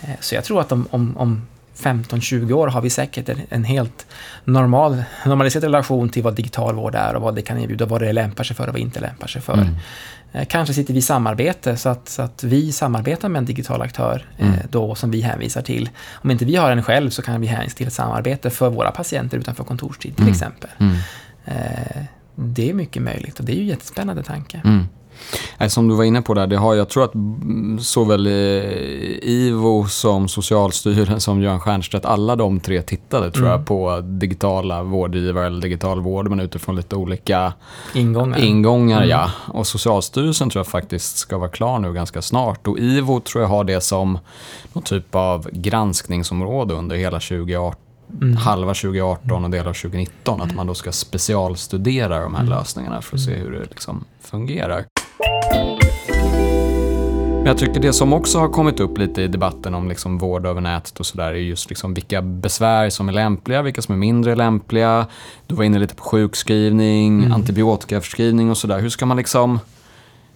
Eh, 0.00 0.10
så 0.20 0.34
jag 0.34 0.44
tror 0.44 0.60
att 0.60 0.72
om, 0.72 0.88
om, 0.90 1.16
om 1.16 1.42
15-20 1.78 2.52
år 2.52 2.68
har 2.68 2.80
vi 2.80 2.90
säkert 2.90 3.30
en, 3.48 3.64
helt 3.64 4.06
normal, 4.44 5.02
normaliserad 5.26 5.64
relation 5.64 6.08
till 6.08 6.22
vad 6.22 6.34
digital 6.34 6.74
vård 6.74 6.94
är 6.94 7.14
och 7.14 7.22
vad 7.22 7.34
det 7.34 7.42
kan 7.42 7.58
erbjuda, 7.58 7.86
vad 7.86 8.00
det 8.00 8.12
lämpar 8.12 8.44
sig 8.44 8.56
för 8.56 8.64
och 8.64 8.68
vad 8.68 8.74
det 8.74 8.80
inte 8.80 9.00
lämpar 9.00 9.26
sig 9.26 9.42
för. 9.42 9.54
Mm. 9.54 9.74
Eh, 10.32 10.46
kanske 10.46 10.74
sitter 10.74 10.92
vi 10.92 10.98
i 10.98 11.02
samarbete 11.02 11.76
så 11.76 11.88
att, 11.88 12.08
så 12.08 12.22
att 12.22 12.44
vi 12.44 12.72
samarbetar 12.72 13.28
med 13.28 13.38
en 13.38 13.44
digital 13.44 13.82
aktör 13.82 14.24
eh, 14.38 14.46
mm. 14.46 14.60
då 14.70 14.94
som 14.94 15.10
vi 15.10 15.20
hänvisar 15.20 15.62
till. 15.62 15.90
Om 16.12 16.30
inte 16.30 16.44
vi 16.44 16.56
har 16.56 16.70
en 16.70 16.82
själv 16.82 17.10
så 17.10 17.22
kan 17.22 17.40
vi 17.40 17.46
hänvisa 17.46 17.76
till 17.76 17.86
ett 17.86 17.92
samarbete 17.92 18.50
för 18.50 18.70
våra 18.70 18.90
patienter 18.90 19.38
utanför 19.38 19.64
kontorstid 19.64 20.14
till 20.14 20.22
mm. 20.22 20.32
exempel. 20.32 20.70
Mm. 20.78 20.96
Eh, 21.44 22.02
det 22.34 22.70
är 22.70 22.74
mycket 22.74 23.02
möjligt 23.02 23.38
och 23.38 23.44
det 23.44 23.52
är 23.52 23.56
ju 23.56 23.62
en 23.62 23.68
jättespännande 23.68 24.22
tanke. 24.22 24.60
Mm. 25.58 25.70
Som 25.70 25.88
du 25.88 25.94
var 25.94 26.04
inne 26.04 26.22
på 26.22 26.34
där, 26.34 26.46
det 26.46 26.56
har, 26.56 26.74
jag 26.74 26.88
tror 26.88 27.04
att 27.04 27.12
såväl 27.84 28.26
IVO 29.22 29.86
som 29.86 30.28
Socialstyrelsen 30.28 31.20
som 31.20 31.42
Göran 31.42 31.60
Stiernstedt, 31.60 32.04
alla 32.04 32.36
de 32.36 32.60
tre 32.60 32.82
tittade 32.82 33.30
tror 33.30 33.46
mm. 33.46 33.58
jag 33.58 33.66
på 33.66 34.00
digitala 34.00 34.82
vårdgivare 34.82 35.46
eller 35.46 35.60
digital 35.60 36.00
vård 36.00 36.30
men 36.30 36.40
utifrån 36.40 36.76
lite 36.76 36.96
olika 36.96 37.52
ingångar. 37.94 38.38
ingångar 38.38 38.96
mm. 38.96 39.08
ja. 39.08 39.30
Och 39.48 39.66
Socialstyrelsen 39.66 40.50
tror 40.50 40.60
jag 40.60 40.66
faktiskt 40.66 41.16
ska 41.16 41.38
vara 41.38 41.50
klar 41.50 41.78
nu 41.78 41.92
ganska 41.92 42.22
snart 42.22 42.66
och 42.66 42.78
IVO 42.78 43.20
tror 43.20 43.42
jag 43.42 43.48
har 43.48 43.64
det 43.64 43.80
som 43.80 44.18
någon 44.72 44.82
typ 44.82 45.14
av 45.14 45.48
granskningsområde 45.52 46.74
under 46.74 46.96
hela 46.96 47.20
2018 47.20 47.80
Mm. 48.22 48.36
halva 48.36 48.74
2018 48.74 49.44
och 49.44 49.50
delar 49.50 49.70
av 49.70 49.74
2019. 49.74 50.40
Att 50.40 50.54
man 50.54 50.66
då 50.66 50.74
ska 50.74 50.92
specialstudera 50.92 52.20
de 52.20 52.34
här 52.34 52.42
mm. 52.42 52.58
lösningarna 52.58 53.02
för 53.02 53.16
att 53.16 53.22
se 53.22 53.34
hur 53.34 53.52
det 53.52 53.64
liksom 53.64 54.04
fungerar. 54.20 54.84
Men 57.36 57.46
jag 57.46 57.58
tycker 57.58 57.80
det 57.80 57.92
som 57.92 58.12
också 58.12 58.38
har 58.38 58.48
kommit 58.48 58.80
upp 58.80 58.98
lite 58.98 59.22
i 59.22 59.28
debatten 59.28 59.74
om 59.74 59.88
liksom 59.88 60.18
vård 60.18 60.46
över 60.46 60.60
nätet 60.60 61.00
och 61.00 61.06
sådär 61.06 61.26
är 61.26 61.34
just 61.34 61.68
liksom 61.68 61.94
vilka 61.94 62.22
besvär 62.22 62.90
som 62.90 63.08
är 63.08 63.12
lämpliga, 63.12 63.62
vilka 63.62 63.82
som 63.82 63.94
är 63.94 63.98
mindre 63.98 64.34
lämpliga. 64.34 65.06
Du 65.46 65.54
var 65.54 65.64
inne 65.64 65.78
lite 65.78 65.94
på 65.94 66.02
sjukskrivning, 66.02 67.18
mm. 67.18 67.32
antibiotikaförskrivning 67.32 68.50
och 68.50 68.56
sådär. 68.56 68.78
Hur 68.78 68.88
ska 68.88 69.06
man 69.06 69.16
liksom 69.16 69.58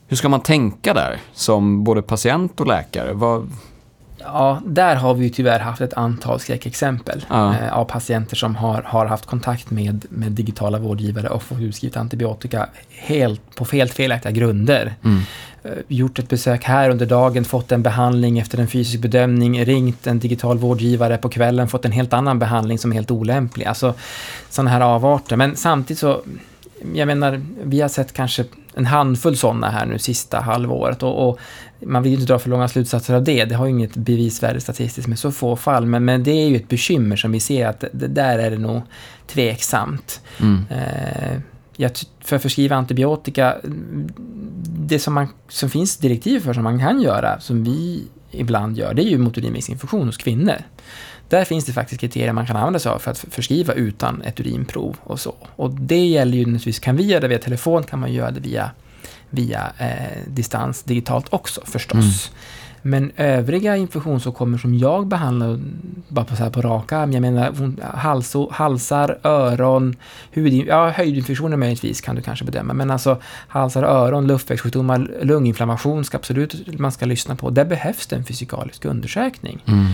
hur 0.09 0.17
ska 0.17 0.29
man 0.29 0.41
tänka 0.41 0.95
där 0.95 1.21
som 1.33 1.85
både 1.85 2.03
patient 2.03 2.61
och 2.61 2.67
läkare? 2.67 3.13
Vad, 3.13 3.51
Ja, 4.25 4.61
där 4.65 4.97
har 4.97 5.15
vi 5.15 5.25
ju 5.25 5.31
tyvärr 5.31 5.59
haft 5.59 5.81
ett 5.81 5.95
antal 5.95 6.41
skräckexempel 6.41 7.25
ja. 7.29 7.55
eh, 7.55 7.79
av 7.79 7.85
patienter 7.85 8.37
som 8.37 8.57
har, 8.57 8.83
har 8.83 9.07
haft 9.07 9.27
kontakt 9.27 9.71
med, 9.71 10.07
med 10.09 10.33
digitala 10.33 10.79
vårdgivare 10.79 11.29
och 11.29 11.43
fått 11.43 11.61
utskrivet 11.61 11.97
antibiotika 11.97 12.67
helt, 12.89 13.55
på 13.55 13.65
helt 13.73 13.93
felaktiga 13.93 14.33
grunder. 14.33 14.95
Mm. 15.05 15.23
Eh, 15.63 15.71
gjort 15.89 16.19
ett 16.19 16.29
besök 16.29 16.65
här 16.65 16.91
under 16.91 17.07
dagen, 17.07 17.45
fått 17.45 17.73
en 17.73 17.83
behandling 17.83 18.39
efter 18.39 18.59
en 18.59 18.69
fysisk 18.69 19.01
bedömning, 19.01 19.65
ringt 19.65 20.07
en 20.07 20.19
digital 20.19 20.59
vårdgivare 20.59 21.17
på 21.17 21.29
kvällen, 21.29 21.69
fått 21.69 21.85
en 21.85 21.93
helt 21.93 22.13
annan 22.13 22.39
behandling 22.39 22.79
som 22.79 22.91
är 22.91 22.95
helt 22.95 23.11
olämplig. 23.11 23.67
Alltså 23.67 23.95
sådana 24.51 24.71
här 24.71 24.81
avarter. 24.81 25.37
Men 25.37 25.57
samtidigt 25.57 25.99
så, 25.99 26.23
jag 26.95 27.07
menar, 27.07 27.41
vi 27.63 27.81
har 27.81 27.89
sett 27.89 28.13
kanske 28.13 28.45
en 28.75 28.87
handfull 28.87 29.37
sådana 29.37 29.71
här 29.71 29.87
nu 29.87 29.99
sista 29.99 30.41
halvåret 30.41 31.03
och, 31.03 31.29
och 31.29 31.39
man 31.87 32.03
vill 32.03 32.13
ju 32.13 32.19
inte 32.19 32.33
dra 32.33 32.39
för 32.39 32.51
långa 32.51 32.69
slutsatser 32.69 33.15
av 33.15 33.25
det. 33.25 33.45
Det 33.45 33.55
har 33.55 33.67
ju 33.67 33.71
inget 33.71 33.97
bevisvärde 33.97 34.61
statistiskt 34.61 35.09
med 35.09 35.19
så 35.19 35.33
få 35.33 35.57
fall. 35.57 35.87
Men, 35.87 36.05
men 36.05 36.23
det 36.23 36.31
är 36.31 36.49
ju 36.49 36.57
ett 36.57 36.69
bekymmer 36.69 37.17
som 37.17 37.33
vi 37.33 37.41
ser 37.41 37.67
att 37.67 37.85
det, 37.93 38.07
där 38.07 38.39
är 38.39 38.51
det 38.51 38.59
nog 38.59 38.83
tveksamt. 39.27 40.21
Mm. 40.41 40.65
Eh, 40.71 41.41
jag, 41.77 41.91
för 42.21 42.37
att 42.37 42.43
förskriva 42.43 42.77
antibiotika, 42.77 43.57
det 44.65 44.99
som, 44.99 45.15
man, 45.15 45.29
som 45.49 45.71
finns 45.71 45.97
direktiv 45.97 46.41
för 46.41 46.53
som 46.53 46.65
man 46.65 46.79
kan 46.79 47.03
göra, 47.03 47.41
som 47.41 47.65
vi 47.65 48.05
ibland 48.31 48.79
gör, 48.79 48.95
det 48.95 49.03
är 49.03 49.09
ju 49.09 49.19
motorinvägsinfektion 49.19 50.07
hos 50.07 50.17
kvinnor. 50.17 50.57
Där 51.31 51.45
finns 51.45 51.65
det 51.65 51.73
faktiskt 51.73 52.01
kriterier 52.01 52.33
man 52.33 52.47
kan 52.47 52.57
använda 52.57 52.79
sig 52.79 52.93
av 52.93 52.99
för 52.99 53.11
att 53.11 53.19
förskriva 53.19 53.73
utan 53.75 54.23
ett 54.23 54.41
urinprov 54.41 54.97
och 55.05 55.21
så. 55.21 55.35
Och 55.57 55.71
det 55.71 56.07
gäller 56.07 56.37
ju 56.37 56.41
naturligtvis, 56.41 56.79
kan 56.79 56.97
vi 56.97 57.03
göra 57.03 57.21
det 57.21 57.29
via 57.29 57.39
telefon, 57.39 57.83
kan 57.83 57.99
man 57.99 58.13
göra 58.13 58.31
det 58.31 58.41
via 58.41 58.71
via 59.31 59.73
eh, 59.79 60.19
distans 60.27 60.83
digitalt 60.83 61.27
också 61.31 61.61
förstås. 61.65 62.31
Mm. 62.31 62.37
Men 62.83 63.13
övriga 63.17 63.77
infektionsåkommor 63.77 64.59
som 64.59 64.79
jag 64.79 65.07
behandlar, 65.07 65.61
bara 66.09 66.25
på, 66.25 66.37
så 66.37 66.43
här 66.43 66.51
på 66.51 66.63
rak 66.63 66.93
arm, 66.93 67.13
jag 67.13 67.21
menar 67.21 67.75
hals, 67.97 68.37
halsar, 68.51 69.19
öron, 69.23 69.97
hud, 70.31 70.53
ja, 70.53 70.91
höjdinfektioner 70.91 71.57
möjligtvis 71.57 72.01
kan 72.01 72.17
du 72.17 72.23
kanske 72.23 72.45
bedöma, 72.45 72.73
men 72.73 72.91
alltså 72.91 73.21
halsar, 73.49 73.83
öron, 73.83 74.27
luftvägssjukdomar, 74.27 75.11
lunginflammation 75.23 76.05
ska 76.05 76.17
absolut 76.17 76.79
man 76.79 76.93
ska 76.93 77.07
lyssna 77.07 77.37
på. 77.37 77.51
Där 77.51 77.65
behövs 77.65 78.07
det 78.07 78.17
en 78.17 78.25
fysikalisk 78.25 78.85
undersökning. 78.85 79.63
Mm. 79.67 79.87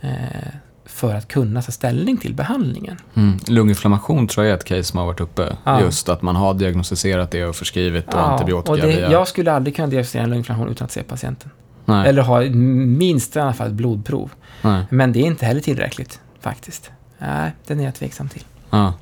Eh, 0.00 0.54
för 0.90 1.14
att 1.14 1.28
kunna 1.28 1.62
ta 1.62 1.72
ställning 1.72 2.16
till 2.16 2.34
behandlingen. 2.34 2.96
Mm. 3.14 3.38
Lunginflammation 3.46 4.26
tror 4.28 4.46
jag 4.46 4.52
är 4.52 4.56
ett 4.56 4.64
case 4.64 4.84
som 4.84 4.98
har 4.98 5.06
varit 5.06 5.20
uppe. 5.20 5.56
Ja. 5.64 5.80
Just 5.80 6.08
att 6.08 6.22
man 6.22 6.36
har 6.36 6.54
diagnostiserat 6.54 7.30
det 7.30 7.44
och 7.44 7.56
förskrivit 7.56 8.04
ja, 8.12 8.18
antibiotika. 8.18 8.72
Och 8.72 8.78
det, 8.78 8.86
via... 8.86 9.12
Jag 9.12 9.28
skulle 9.28 9.52
aldrig 9.52 9.76
kunna 9.76 9.88
diagnostisera 9.88 10.22
en 10.22 10.30
lunginflammation 10.30 10.68
utan 10.72 10.84
att 10.84 10.92
se 10.92 11.02
patienten. 11.02 11.50
Nej. 11.84 12.08
Eller 12.08 12.22
ha 12.22 12.40
minst 12.40 13.36
i 13.36 13.40
alla 13.40 13.52
fall 13.52 13.66
ett 13.66 13.72
blodprov. 13.72 14.30
Nej. 14.62 14.84
Men 14.90 15.12
det 15.12 15.20
är 15.20 15.24
inte 15.24 15.46
heller 15.46 15.60
tillräckligt 15.60 16.20
faktiskt. 16.40 16.90
Nej, 17.18 17.52
den 17.66 17.80
är 17.80 17.84
jag 17.84 17.94
tveksam 17.94 18.28
till. 18.28 18.44
Ja. 18.70 18.92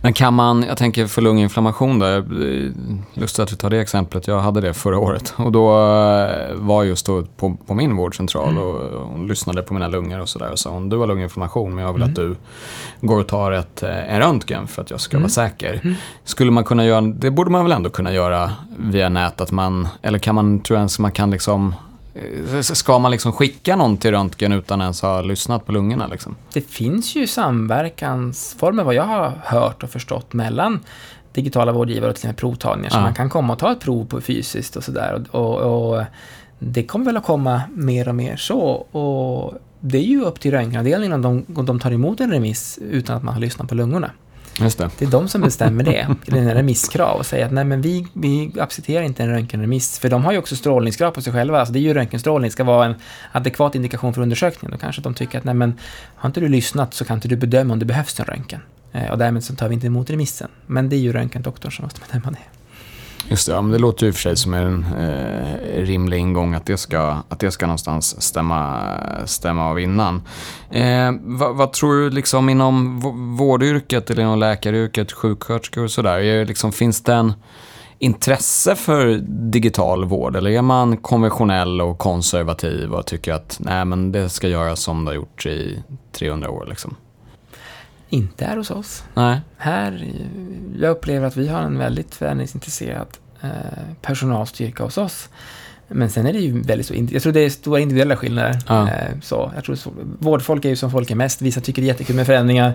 Men 0.00 0.12
kan 0.12 0.34
man, 0.34 0.62
jag 0.62 0.78
tänker 0.78 1.06
för 1.06 1.22
lunginflammation 1.22 1.98
där, 1.98 2.24
lustigt 3.20 3.42
att 3.42 3.48
du 3.48 3.56
tar 3.56 3.70
det 3.70 3.78
exemplet, 3.78 4.26
jag 4.26 4.40
hade 4.40 4.60
det 4.60 4.74
förra 4.74 4.98
året. 4.98 5.34
Och 5.36 5.52
då 5.52 5.70
eh, 5.70 6.54
var 6.54 6.84
just 6.84 7.06
då 7.06 7.22
på, 7.22 7.56
på 7.66 7.74
min 7.74 7.96
vårdcentral 7.96 8.48
mm. 8.48 8.62
och 8.62 9.08
hon 9.08 9.26
lyssnade 9.26 9.62
på 9.62 9.74
mina 9.74 9.88
lungor 9.88 10.20
och 10.20 10.28
sådär 10.28 10.50
och 10.50 10.58
sa 10.58 10.70
hon, 10.70 10.88
du 10.88 10.96
har 10.96 11.06
lunginflammation 11.06 11.74
men 11.74 11.84
jag 11.84 11.92
vill 11.92 12.02
mm. 12.02 12.10
att 12.10 12.16
du 12.16 12.36
går 13.00 13.20
och 13.20 13.28
tar 13.28 13.52
ett, 13.52 13.82
eh, 13.82 14.14
en 14.14 14.20
röntgen 14.20 14.66
för 14.66 14.82
att 14.82 14.90
jag 14.90 15.00
ska 15.00 15.16
mm. 15.16 15.22
vara 15.22 15.30
säker. 15.30 15.80
Mm. 15.84 15.96
Skulle 16.24 16.50
man 16.50 16.64
kunna 16.64 16.84
göra, 16.84 17.00
det 17.00 17.30
borde 17.30 17.50
man 17.50 17.64
väl 17.64 17.72
ändå 17.72 17.90
kunna 17.90 18.12
göra 18.12 18.50
via 18.78 19.08
nät, 19.08 19.40
att 19.40 19.52
man, 19.52 19.88
eller 20.02 20.18
kan 20.18 20.34
man, 20.34 20.60
tror 20.60 20.76
jag 20.76 20.80
ens 20.80 20.98
man 20.98 21.12
kan 21.12 21.30
liksom 21.30 21.74
Eh, 21.74 21.89
ska 22.62 22.98
man 22.98 23.10
liksom 23.10 23.32
skicka 23.32 23.76
någon 23.76 23.96
till 23.96 24.10
röntgen 24.10 24.52
utan 24.52 24.80
ens 24.80 25.02
ha 25.02 25.22
lyssnat 25.22 25.66
på 25.66 25.72
lungorna? 25.72 26.06
Liksom? 26.06 26.36
Det 26.52 26.60
finns 26.60 27.16
ju 27.16 27.26
samverkansformer, 27.26 28.84
vad 28.84 28.94
jag 28.94 29.04
har 29.04 29.32
hört 29.44 29.82
och 29.82 29.90
förstått, 29.90 30.32
mellan 30.32 30.80
digitala 31.32 31.72
vårdgivare 31.72 32.10
och 32.10 32.16
till 32.16 32.20
exempel 32.20 32.40
provtagningar. 32.40 32.90
Ja. 32.90 32.96
Så 32.96 33.00
man 33.00 33.14
kan 33.14 33.30
komma 33.30 33.52
och 33.52 33.58
ta 33.58 33.72
ett 33.72 33.80
prov 33.80 34.06
på 34.06 34.20
fysiskt 34.20 34.76
och 34.76 34.84
sådär. 34.84 35.24
Och, 35.30 35.56
och, 35.56 35.92
och, 35.92 36.04
det 36.58 36.82
kommer 36.82 37.04
väl 37.04 37.16
att 37.16 37.24
komma 37.24 37.62
mer 37.74 38.08
och 38.08 38.14
mer 38.14 38.36
så. 38.36 38.60
Och 38.90 39.54
det 39.80 39.98
är 39.98 40.08
ju 40.08 40.22
upp 40.22 40.40
till 40.40 40.50
röntgenavdelningen 40.50 41.12
om 41.12 41.22
de, 41.22 41.58
om 41.58 41.66
de 41.66 41.80
tar 41.80 41.92
emot 41.92 42.20
en 42.20 42.30
remiss 42.30 42.78
utan 42.90 43.16
att 43.16 43.22
man 43.22 43.34
har 43.34 43.40
lyssnat 43.40 43.68
på 43.68 43.74
lungorna. 43.74 44.10
Just 44.58 44.78
det. 44.78 44.90
Det 44.98 45.04
är 45.04 45.10
de 45.10 45.28
som 45.28 45.40
bestämmer 45.40 45.84
det, 45.84 46.08
det 46.26 46.38
är 46.38 46.54
remisskrav 46.54 47.18
och 47.18 47.26
säger 47.26 47.46
att 47.46 47.52
nej 47.52 47.64
men 47.64 47.80
vi, 47.80 48.06
vi 48.12 48.52
accepterar 48.60 49.02
inte 49.02 49.22
en 49.22 49.28
röntgenremiss. 49.28 49.98
För 49.98 50.08
de 50.08 50.24
har 50.24 50.32
ju 50.32 50.38
också 50.38 50.56
strålningskrav 50.56 51.10
på 51.10 51.22
sig 51.22 51.32
själva, 51.32 51.58
alltså 51.58 51.72
det 51.72 51.78
är 51.78 51.80
ju 51.80 51.94
röntgenstrålning, 51.94 52.50
ska 52.50 52.64
vara 52.64 52.86
en 52.86 52.94
adekvat 53.32 53.74
indikation 53.74 54.14
för 54.14 54.22
undersökningen. 54.22 54.72
Då 54.72 54.78
kanske 54.78 55.02
de 55.02 55.14
tycker 55.14 55.38
att 55.38 55.44
nej 55.44 55.54
men 55.54 55.74
har 56.14 56.28
inte 56.28 56.40
du 56.40 56.48
lyssnat 56.48 56.94
så 56.94 57.04
kan 57.04 57.16
inte 57.16 57.28
du 57.28 57.36
bedöma 57.36 57.72
om 57.72 57.78
det 57.78 57.84
behövs 57.86 58.20
en 58.20 58.26
röntgen. 58.26 58.60
Eh, 58.92 59.10
och 59.10 59.18
därmed 59.18 59.44
så 59.44 59.54
tar 59.54 59.68
vi 59.68 59.74
inte 59.74 59.86
emot 59.86 60.10
remissen. 60.10 60.48
Men 60.66 60.88
det 60.88 60.96
är 60.96 61.00
ju 61.00 61.12
röntgendoktorn 61.12 61.72
som 61.72 61.82
måste 61.82 62.00
bedöma 62.06 62.30
det. 62.30 62.59
Just 63.30 63.46
det, 63.46 63.52
ja, 63.52 63.62
men 63.62 63.72
det 63.72 63.78
låter 63.78 64.02
ju 64.06 64.08
i 64.08 64.10
och 64.10 64.14
för 64.14 64.22
sig 64.22 64.36
som 64.36 64.54
en 64.54 64.84
eh, 64.98 65.82
rimlig 65.82 66.18
ingång 66.18 66.54
att 66.54 66.66
det 66.66 66.76
ska, 66.76 67.16
att 67.28 67.38
det 67.38 67.50
ska 67.50 67.66
någonstans 67.66 68.22
stämma, 68.22 68.86
stämma 69.24 69.70
av 69.70 69.80
innan. 69.80 70.22
Eh, 70.70 71.12
vad, 71.20 71.56
vad, 71.56 71.72
tror 71.72 71.94
du 71.94 72.10
liksom 72.10 72.48
inom 72.48 73.00
vårdyrket 73.36 74.10
eller 74.10 74.22
inom 74.22 74.38
läkaryrket, 74.38 75.12
sjuksköterskor 75.12 75.84
och 75.84 75.90
sådär, 75.90 76.44
liksom, 76.44 76.72
finns 76.72 77.02
det 77.02 77.14
en 77.14 77.32
intresse 77.98 78.76
för 78.76 79.06
digital 79.50 80.04
vård 80.04 80.36
eller 80.36 80.50
är 80.50 80.62
man 80.62 80.96
konventionell 80.96 81.80
och 81.80 81.98
konservativ 81.98 82.92
och 82.92 83.06
tycker 83.06 83.32
att 83.32 83.56
nej, 83.60 83.84
men 83.84 84.12
det 84.12 84.28
ska 84.28 84.48
göras 84.48 84.80
som 84.80 85.04
det 85.04 85.10
har 85.10 85.16
gjorts 85.16 85.46
i 85.46 85.82
300 86.12 86.50
år? 86.50 86.66
Liksom? 86.68 86.96
inte 88.10 88.44
är 88.44 88.56
hos 88.56 88.70
oss. 88.70 89.04
Nej. 89.14 89.40
Här, 89.56 90.12
jag 90.78 90.90
upplever 90.90 91.26
att 91.26 91.36
vi 91.36 91.48
har 91.48 91.62
en 91.62 91.78
väldigt 91.78 92.14
förändringsintresserad 92.14 93.08
personalstyrka 94.02 94.84
hos 94.84 94.98
oss. 94.98 95.28
Men 95.92 96.10
sen 96.10 96.26
är 96.26 96.32
det 96.32 96.38
ju 96.38 96.60
väldigt 96.60 96.86
så, 96.86 96.94
jag 97.10 97.22
tror 97.22 97.32
det 97.32 97.40
är 97.40 97.50
stora 97.50 97.80
individuella 97.80 98.16
skillnader. 98.16 98.58
Ja. 98.68 98.88
Eh, 98.88 99.20
så, 99.22 99.52
jag 99.54 99.64
tror 99.64 99.76
så, 99.76 99.90
vårdfolk 100.18 100.64
är 100.64 100.68
ju 100.68 100.76
som 100.76 100.90
folk 100.90 101.10
är 101.10 101.14
mest, 101.14 101.42
vissa 101.42 101.60
tycker 101.60 101.82
det 101.82 101.86
är 101.86 101.92
jättekul 101.92 102.16
med 102.16 102.26
förändringar. 102.26 102.74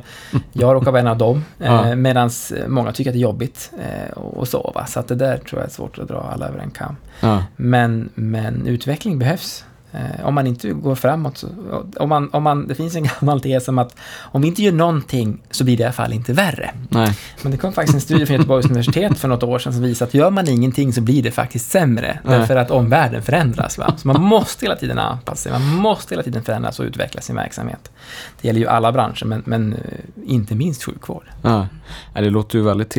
Jag 0.53 0.75
råkar 0.75 0.91
vara 0.91 1.01
en 1.01 1.07
av 1.07 1.17
dem. 1.17 1.43
Eh, 1.59 1.65
ja. 1.65 1.95
Medan 1.95 2.29
många 2.67 2.91
tycker 2.91 3.11
att 3.11 3.13
det 3.13 3.19
är 3.19 3.21
jobbigt 3.21 3.71
eh, 3.79 4.17
och 4.17 4.47
så. 4.47 4.71
Va? 4.75 4.85
Så 4.85 4.99
att 4.99 5.07
det 5.07 5.15
där 5.15 5.37
tror 5.37 5.61
jag 5.61 5.69
är 5.69 5.73
svårt 5.73 5.99
att 5.99 6.07
dra 6.07 6.29
alla 6.33 6.47
över 6.47 6.59
en 6.59 6.71
kam. 6.71 6.95
Ja. 7.19 7.43
Men, 7.55 8.09
men 8.15 8.67
utveckling 8.67 9.19
behövs. 9.19 9.65
Eh, 9.95 10.25
om 10.25 10.35
man 10.35 10.47
inte 10.47 10.69
går 10.69 10.95
framåt, 10.95 11.37
så, 11.37 11.47
om 11.99 12.09
man, 12.09 12.29
om 12.33 12.43
man, 12.43 12.67
det 12.67 12.75
finns 12.75 12.95
en 12.95 13.03
gammal 13.19 13.41
tes 13.41 13.67
om 13.67 13.77
att 13.79 13.95
om 14.21 14.41
vi 14.41 14.47
inte 14.47 14.63
gör 14.63 14.71
någonting 14.71 15.41
så 15.51 15.63
blir 15.63 15.77
det 15.77 15.81
i 15.81 15.85
alla 15.85 15.93
fall 15.93 16.13
inte 16.13 16.33
värre. 16.33 16.71
Nej. 16.89 17.17
Men 17.41 17.51
det 17.51 17.57
kom 17.57 17.73
faktiskt 17.73 17.95
en 17.95 18.01
studie 18.01 18.25
från 18.25 18.35
Göteborgs 18.35 18.65
universitet 18.65 19.17
för 19.17 19.27
något 19.27 19.43
år 19.43 19.59
sedan 19.59 19.73
som 19.73 19.81
visar 19.81 20.05
att 20.05 20.13
gör 20.13 20.29
man 20.29 20.49
ingenting 20.49 20.93
så 20.93 21.01
blir 21.01 21.23
det 21.23 21.31
faktiskt 21.31 21.71
sämre. 21.71 22.19
Nej. 22.23 22.39
Därför 22.39 22.55
att 22.55 22.71
omvärlden 22.71 23.21
förändras. 23.21 23.77
Va? 23.77 23.93
Så 23.97 24.07
man 24.07 24.21
måste 24.21 24.65
hela 24.65 24.75
tiden 24.75 24.99
anpassa 24.99 25.49
sig, 25.49 25.51
man 25.51 25.75
måste 25.75 26.13
hela 26.13 26.23
tiden 26.23 26.43
förändras 26.43 26.79
och 26.79 26.85
utveckla 26.85 27.21
sin 27.21 27.35
verksamhet. 27.35 27.91
Det 28.41 28.47
gäller 28.47 28.59
ju 28.59 28.67
alla 28.67 28.91
branscher, 28.91 29.25
men, 29.25 29.43
men 29.45 29.73
eh, 29.73 29.79
inte 30.25 30.55
minst 30.55 30.83
sjukvård. 30.83 31.25
Ja. 31.41 31.67
Det 32.13 32.29
låter 32.29 32.57
ju 32.57 32.63
väldigt 32.63 32.89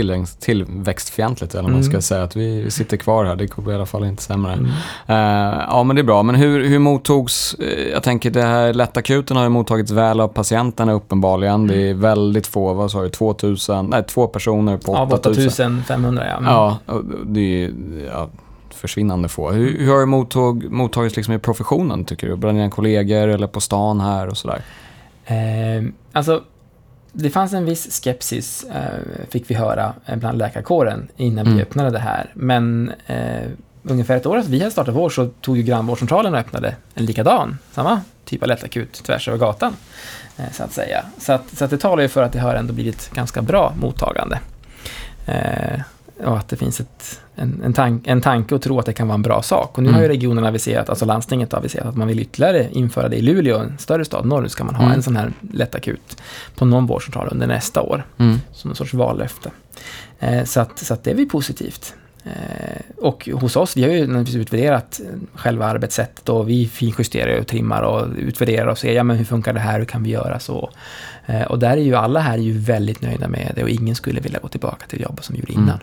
tillväxtfientligt, 0.41 1.55
eller 1.55 1.69
man 1.69 1.85
ska 1.85 1.91
mm. 1.91 2.03
säga. 2.03 2.23
Att 2.23 2.37
vi 2.37 2.71
sitter 2.71 2.97
kvar 2.97 3.25
här, 3.25 3.37
det 3.37 3.47
kommer 3.47 3.73
i 3.73 3.75
alla 3.75 3.87
fall 3.87 4.05
inte 4.05 4.23
sämre. 4.23 4.53
Mm. 4.53 4.67
Uh, 4.67 5.65
ja, 5.69 5.83
men 5.83 5.97
det 5.97 6.03
är 6.03 6.05
bra. 6.05 6.23
Men 6.23 6.35
hur, 6.35 6.65
hur 6.65 6.79
mottogs, 6.87 7.55
eh, 7.55 7.89
jag 7.89 8.03
tänker 8.03 8.31
det 8.31 8.43
här 8.43 8.75
lättakuten 8.75 9.37
har 9.37 9.45
ju 9.45 9.51
mottagits 9.51 9.91
väl 9.91 10.21
av 10.21 10.29
patienterna 10.29 10.93
uppenbarligen. 10.93 11.55
Mm. 11.55 11.67
Det 11.67 11.91
är 11.91 11.95
väldigt 11.95 12.47
få, 12.47 12.73
vad 12.73 12.91
sa 12.91 13.03
du, 13.03 13.09
2000, 13.09 13.87
nej 13.87 14.05
två 14.09 14.27
personer 14.27 14.77
på 14.77 14.93
8000. 14.93 14.97
Av 14.97 15.13
8500 15.13 16.25
ja. 16.27 16.37
Mm. 16.37 16.51
Ja, 16.51 16.79
det 17.27 17.65
är 17.65 17.73
ja, 18.13 18.29
försvinnande 18.71 19.29
få. 19.29 19.51
Hur, 19.51 19.79
hur 19.79 19.93
har 19.93 20.01
det 20.01 20.07
mottag, 20.07 20.71
mottagits 20.71 21.17
liksom 21.17 21.35
i 21.35 21.39
professionen 21.39 22.05
tycker 22.05 22.29
du? 22.29 22.37
Bland 22.37 22.59
dina 22.59 22.71
kollegor 22.71 23.29
eller 23.29 23.47
på 23.47 23.61
stan 23.61 24.01
här 24.01 24.29
och 24.29 24.37
sådär? 24.37 24.61
Eh, 25.25 25.85
alltså, 26.13 26.43
det 27.13 27.31
fanns 27.31 27.53
en 27.53 27.65
viss 27.65 28.03
skepsis, 28.03 28.65
eh, 28.75 29.29
fick 29.31 29.51
vi 29.51 29.55
höra, 29.55 29.95
eh, 30.07 30.17
bland 30.17 30.39
läkarkåren 30.39 31.09
innan 31.17 31.47
mm. 31.47 31.57
vi 31.57 31.63
öppnade 31.63 31.91
det 31.91 31.99
här. 31.99 32.33
Men 32.35 32.93
eh, 33.07 33.51
ungefär 33.89 34.17
ett 34.17 34.27
år 34.27 34.39
efter 34.39 34.51
vi 34.51 34.59
hade 34.59 34.71
startat 34.71 34.95
vår 34.95 35.11
så 35.11 35.27
tog 35.27 35.57
ju 35.57 35.63
grannvårdscentralen 35.63 36.35
och 36.35 36.41
öppnade 36.41 36.77
en 36.95 37.05
likadan, 37.05 37.59
samma 37.73 38.01
typ 38.25 38.43
av 38.43 38.49
lättakut 38.49 38.93
tvärs 38.93 39.29
över 39.29 39.39
gatan. 39.39 39.77
Eh, 40.37 40.53
så 40.53 40.63
att 40.63 40.73
säga. 40.73 41.05
Så, 41.19 41.33
att, 41.33 41.57
så 41.57 41.65
att 41.65 41.71
det 41.71 41.79
talar 41.79 42.03
ju 42.03 42.09
för 42.09 42.23
att 42.23 42.33
det 42.33 42.39
har 42.39 42.55
ändå 42.55 42.73
blivit 42.73 43.11
ganska 43.15 43.43
bra 43.43 43.75
mottagande. 43.81 44.39
Eh, 45.27 45.81
och 46.25 46.37
att 46.39 46.49
det 46.49 46.57
finns 46.57 46.81
ett, 46.81 47.21
en, 47.35 47.63
en, 47.65 47.73
tank, 47.73 48.07
en 48.07 48.21
tanke 48.21 48.55
och 48.55 48.63
tro 48.63 48.79
att 48.79 48.87
det 48.87 48.93
kan 48.93 49.09
vara 49.09 49.15
en 49.15 49.23
bra 49.23 49.43
sak. 49.43 49.79
Och 49.79 49.83
nu 49.83 49.89
mm. 49.89 49.95
har 49.95 50.01
ju 50.01 50.07
mm. 50.07 50.17
regionen 50.17 50.45
aviserat, 50.45 50.89
alltså 50.89 51.05
landstinget 51.05 51.53
har 51.53 51.59
aviserat 51.59 51.87
att 51.87 51.97
man 51.97 52.09
vill 52.09 52.21
ytterligare 52.21 52.69
införa 52.73 53.09
det 53.09 53.17
i 53.17 53.23
Luleå, 53.23 53.59
en 53.59 53.79
större 53.79 54.05
stad 54.05 54.27
norrut, 54.27 54.53
ska 54.53 54.65
man 54.65 54.75
ha 54.75 54.85
mm. 54.85 54.97
en 54.97 55.03
sån 55.03 55.17
här 55.17 55.33
lättakut 55.53 56.23
på 56.57 56.65
någon 56.65 56.87
vårdcentral 56.87 57.29
under 57.31 57.47
nästa 57.47 57.83
år. 57.83 58.07
Mm. 58.19 58.41
Som 58.53 58.71
en 58.71 58.77
sorts 58.77 58.95
vallöfte. 58.95 59.51
Eh, 60.19 60.45
så, 60.45 60.61
att, 60.61 60.79
så 60.79 60.95
att 60.95 61.05
det 61.05 61.11
är 61.11 61.15
vi 61.15 61.27
positivt. 61.27 61.95
Eh, 62.27 62.81
och 62.97 63.29
hos 63.33 63.57
oss, 63.57 63.77
vi 63.77 63.83
har 63.83 63.91
ju 63.91 64.07
naturligtvis 64.07 64.37
utvärderat 64.37 65.01
själva 65.35 65.67
arbetssättet 65.67 66.29
och 66.29 66.49
vi 66.49 66.69
finjusterar 66.69 67.41
och 67.41 67.47
trimmar 67.47 67.83
och 67.83 68.07
utvärderar 68.17 68.67
och 68.67 68.79
ser, 68.79 68.93
ja 68.93 69.03
men 69.03 69.17
hur 69.17 69.25
funkar 69.25 69.53
det 69.53 69.61
här, 69.61 69.79
hur 69.79 69.87
kan 69.87 70.03
vi 70.03 70.11
göra 70.11 70.39
så? 70.39 70.71
Eh, 71.27 71.43
och 71.43 71.59
där 71.59 71.71
är 71.71 71.83
ju 71.83 71.95
alla 71.95 72.21
här 72.21 72.35
är 72.35 72.43
ju 72.43 72.59
väldigt 72.59 73.03
nöjda 73.03 73.29
med 73.29 73.53
det 73.57 73.63
och 73.63 73.71
ingen 73.71 73.95
skulle 73.95 74.21
vilja 74.21 74.39
gå 74.39 74.49
tillbaka 74.49 74.87
till 74.87 75.01
jobbet 75.01 75.25
som 75.25 75.33
vi 75.35 75.41
gjorde 75.41 75.53
innan. 75.53 75.69
Mm. 75.69 75.81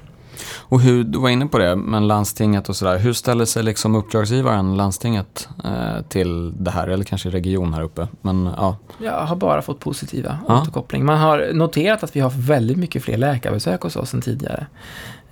Och 0.59 0.81
hur, 0.81 1.03
du 1.03 1.19
var 1.19 1.29
inne 1.29 1.45
på 1.45 1.57
det, 1.57 1.75
men 1.75 2.07
landstinget 2.07 2.69
och 2.69 2.75
sådär. 2.75 2.97
Hur 2.97 3.13
ställer 3.13 3.45
sig 3.45 3.63
liksom 3.63 3.95
uppdragsgivaren, 3.95 4.77
landstinget, 4.77 5.49
eh, 5.63 6.01
till 6.09 6.63
det 6.63 6.71
här? 6.71 6.87
Eller 6.87 7.03
kanske 7.03 7.29
region 7.29 7.73
här 7.73 7.81
uppe? 7.81 8.07
Men, 8.21 8.49
ja. 8.57 8.77
Jag 8.97 9.25
har 9.25 9.35
bara 9.35 9.61
fått 9.61 9.79
positiva 9.79 10.39
ja. 10.47 10.61
återkoppling. 10.61 11.05
Man 11.05 11.17
har 11.17 11.53
noterat 11.53 12.03
att 12.03 12.15
vi 12.15 12.19
har 12.19 12.33
väldigt 12.35 12.77
mycket 12.77 13.03
fler 13.03 13.17
läkarbesök 13.17 13.81
hos 13.81 13.95
oss 13.95 14.13
än 14.13 14.21
tidigare. 14.21 14.67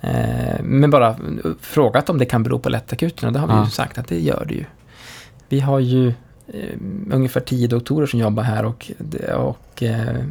Eh, 0.02 0.62
men 0.62 0.90
bara 0.90 1.16
frågat 1.60 2.10
om 2.10 2.18
det 2.18 2.24
kan 2.24 2.42
bero 2.42 2.58
på 2.58 2.68
lättakuten 2.68 3.26
och 3.26 3.32
det 3.32 3.38
har 3.38 3.46
vi 3.46 3.52
ja. 3.52 3.64
ju 3.64 3.70
sagt 3.70 3.98
att 3.98 4.08
det 4.08 4.20
gör 4.20 4.44
det 4.48 4.54
ju. 4.54 4.64
Vi 5.48 5.60
har 5.60 5.78
ju 5.78 6.08
eh, 6.48 6.78
ungefär 7.10 7.40
tio 7.40 7.68
doktorer 7.68 8.06
som 8.06 8.20
jobbar 8.20 8.42
här 8.42 8.64
och, 8.64 8.90
och 9.36 9.82
eh, 9.82 10.24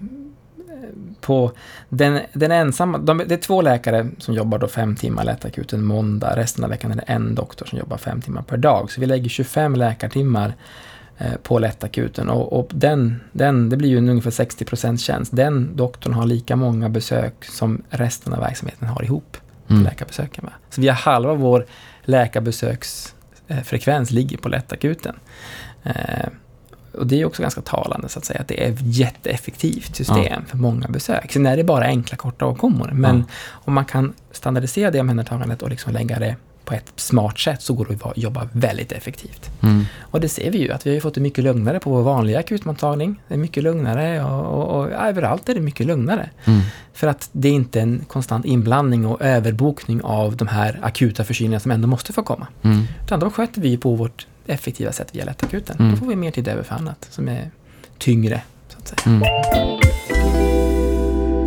på 1.22 1.52
den, 1.90 2.20
den 2.34 2.52
ensamma, 2.52 2.98
de, 2.98 3.18
det 3.28 3.34
är 3.34 3.38
två 3.38 3.62
läkare 3.62 4.10
som 4.18 4.34
jobbar 4.34 4.58
då 4.58 4.68
fem 4.68 4.96
timmar 4.96 5.24
lättakuten 5.24 5.86
måndag, 5.86 6.36
resten 6.36 6.64
av 6.64 6.70
veckan 6.70 6.92
är 6.92 6.96
det 6.96 7.02
en 7.02 7.36
doktor 7.36 7.66
som 7.66 7.80
jobbar 7.80 7.98
fem 7.98 8.22
timmar 8.22 8.42
per 8.42 8.58
dag. 8.58 8.92
Så 8.92 9.02
vi 9.02 9.08
lägger 9.08 9.30
25 9.30 9.76
läkartimmar 9.76 10.54
på 11.44 11.60
lättakuten 11.60 12.30
och, 12.30 12.60
och 12.60 12.70
den, 12.74 13.20
den, 13.32 13.70
det 13.70 13.78
blir 13.78 13.90
ju 13.90 13.98
en 13.98 14.10
ungefär 14.10 14.32
60% 14.32 14.98
tjänst. 14.98 15.36
Den 15.36 15.76
doktorn 15.76 16.14
har 16.14 16.26
lika 16.26 16.56
många 16.56 16.90
besök 16.90 17.46
som 17.46 17.82
resten 17.90 18.34
av 18.34 18.40
verksamheten 18.40 18.88
har 18.88 19.04
ihop 19.04 19.38
mm. 19.72 19.84
läkarbesöken. 19.84 20.46
Va? 20.46 20.52
Så 20.70 20.82
vi 20.82 20.88
har 20.88 20.96
halva 20.96 21.34
vår 21.34 21.66
läkarbesöksfrekvens 22.02 24.12
ligger 24.12 24.38
på 24.38 24.50
lättakuten. 24.50 25.16
Eh, 25.84 26.28
och 26.94 27.08
det 27.08 27.22
är 27.22 27.26
också 27.26 27.42
ganska 27.42 27.62
talande 27.62 28.10
så 28.10 28.20
att 28.20 28.26
säga, 28.26 28.40
att 28.40 28.48
det 28.48 28.66
är 28.66 28.72
ett 28.72 28.82
jätteeffektivt 28.82 29.96
system 29.96 30.26
ja. 30.30 30.42
för 30.48 30.58
många 30.58 30.88
besök. 30.88 31.32
Sen 31.32 31.46
är 31.46 31.58
det 31.58 31.64
bara 31.64 31.86
enkla 31.86 32.18
korta 32.18 32.46
åkommor, 32.46 32.90
men 32.94 33.18
ja. 33.18 33.24
om 33.52 33.74
man 33.74 33.86
kan 33.86 34.14
standardisera 34.32 34.92
det 34.92 35.00
omhändertagandet 35.00 35.62
och 35.62 35.70
liksom 35.70 35.94
lägga 35.94 36.20
det 36.20 36.36
på 36.72 36.76
ett 36.76 36.94
smart 36.96 37.40
sätt 37.40 37.62
så 37.62 37.74
går 37.74 37.86
det 37.90 38.06
att 38.06 38.18
jobba 38.18 38.48
väldigt 38.52 38.92
effektivt. 38.92 39.50
Mm. 39.62 39.86
Och 40.02 40.22
det 40.22 40.30
ser 40.30 40.52
vi 40.52 40.58
ju, 40.58 40.72
att 40.72 40.88
vi 40.88 40.94
har 40.94 41.02
fått 41.02 41.14
det 41.14 41.22
mycket 41.22 41.44
lugnare 41.44 41.80
på 41.80 41.90
vår 41.90 42.02
vanliga 42.02 42.40
akutmottagning. 42.40 43.22
Det 43.28 43.34
är 43.34 43.38
mycket 43.38 43.64
lugnare 43.64 44.24
och, 44.24 44.46
och, 44.46 44.80
och 44.80 44.92
överallt 44.92 45.50
är 45.50 45.56
det 45.56 45.62
mycket 45.62 45.86
lugnare. 45.88 46.30
Mm. 46.46 46.62
För 46.94 47.08
att 47.08 47.30
det 47.32 47.48
är 47.48 47.54
inte 47.54 47.82
en 47.82 48.06
konstant 48.08 48.46
inblandning 48.46 49.06
och 49.06 49.22
överbokning 49.22 50.02
av 50.02 50.38
de 50.38 50.48
här 50.48 50.80
akuta 50.82 51.24
förkylningarna 51.24 51.60
som 51.60 51.72
ändå 51.72 51.88
måste 51.88 52.14
få 52.14 52.24
komma. 52.24 52.48
Mm. 52.62 52.84
Utan 53.06 53.20
de 53.20 53.32
sköter 53.32 53.62
vi 53.62 53.78
på 53.78 53.96
vårt 53.96 54.28
effektiva 54.48 54.92
sätt 54.92 55.16
via 55.16 55.26
lättakuten. 55.26 55.76
Mm. 55.80 55.92
Då 55.92 55.98
får 55.98 56.06
vi 56.06 56.16
mer 56.16 56.32
tid 56.32 56.48
över 56.48 56.64
för 56.64 56.76
annat 56.76 57.08
som 57.10 57.28
är 57.28 57.52
tyngre. 57.98 58.42
Så 58.70 58.78
att 58.78 58.88
säga. 58.88 59.02
Mm. 59.06 59.22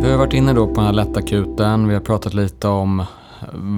Vi 0.01 0.11
har 0.11 0.17
varit 0.17 0.33
inne 0.33 0.53
då 0.53 0.67
på 0.67 0.73
den 0.73 0.85
här 0.85 0.93
lättakuten. 0.93 1.87
Vi 1.87 1.93
har 1.93 2.01
pratat 2.01 2.33
lite 2.33 2.67
om 2.67 3.05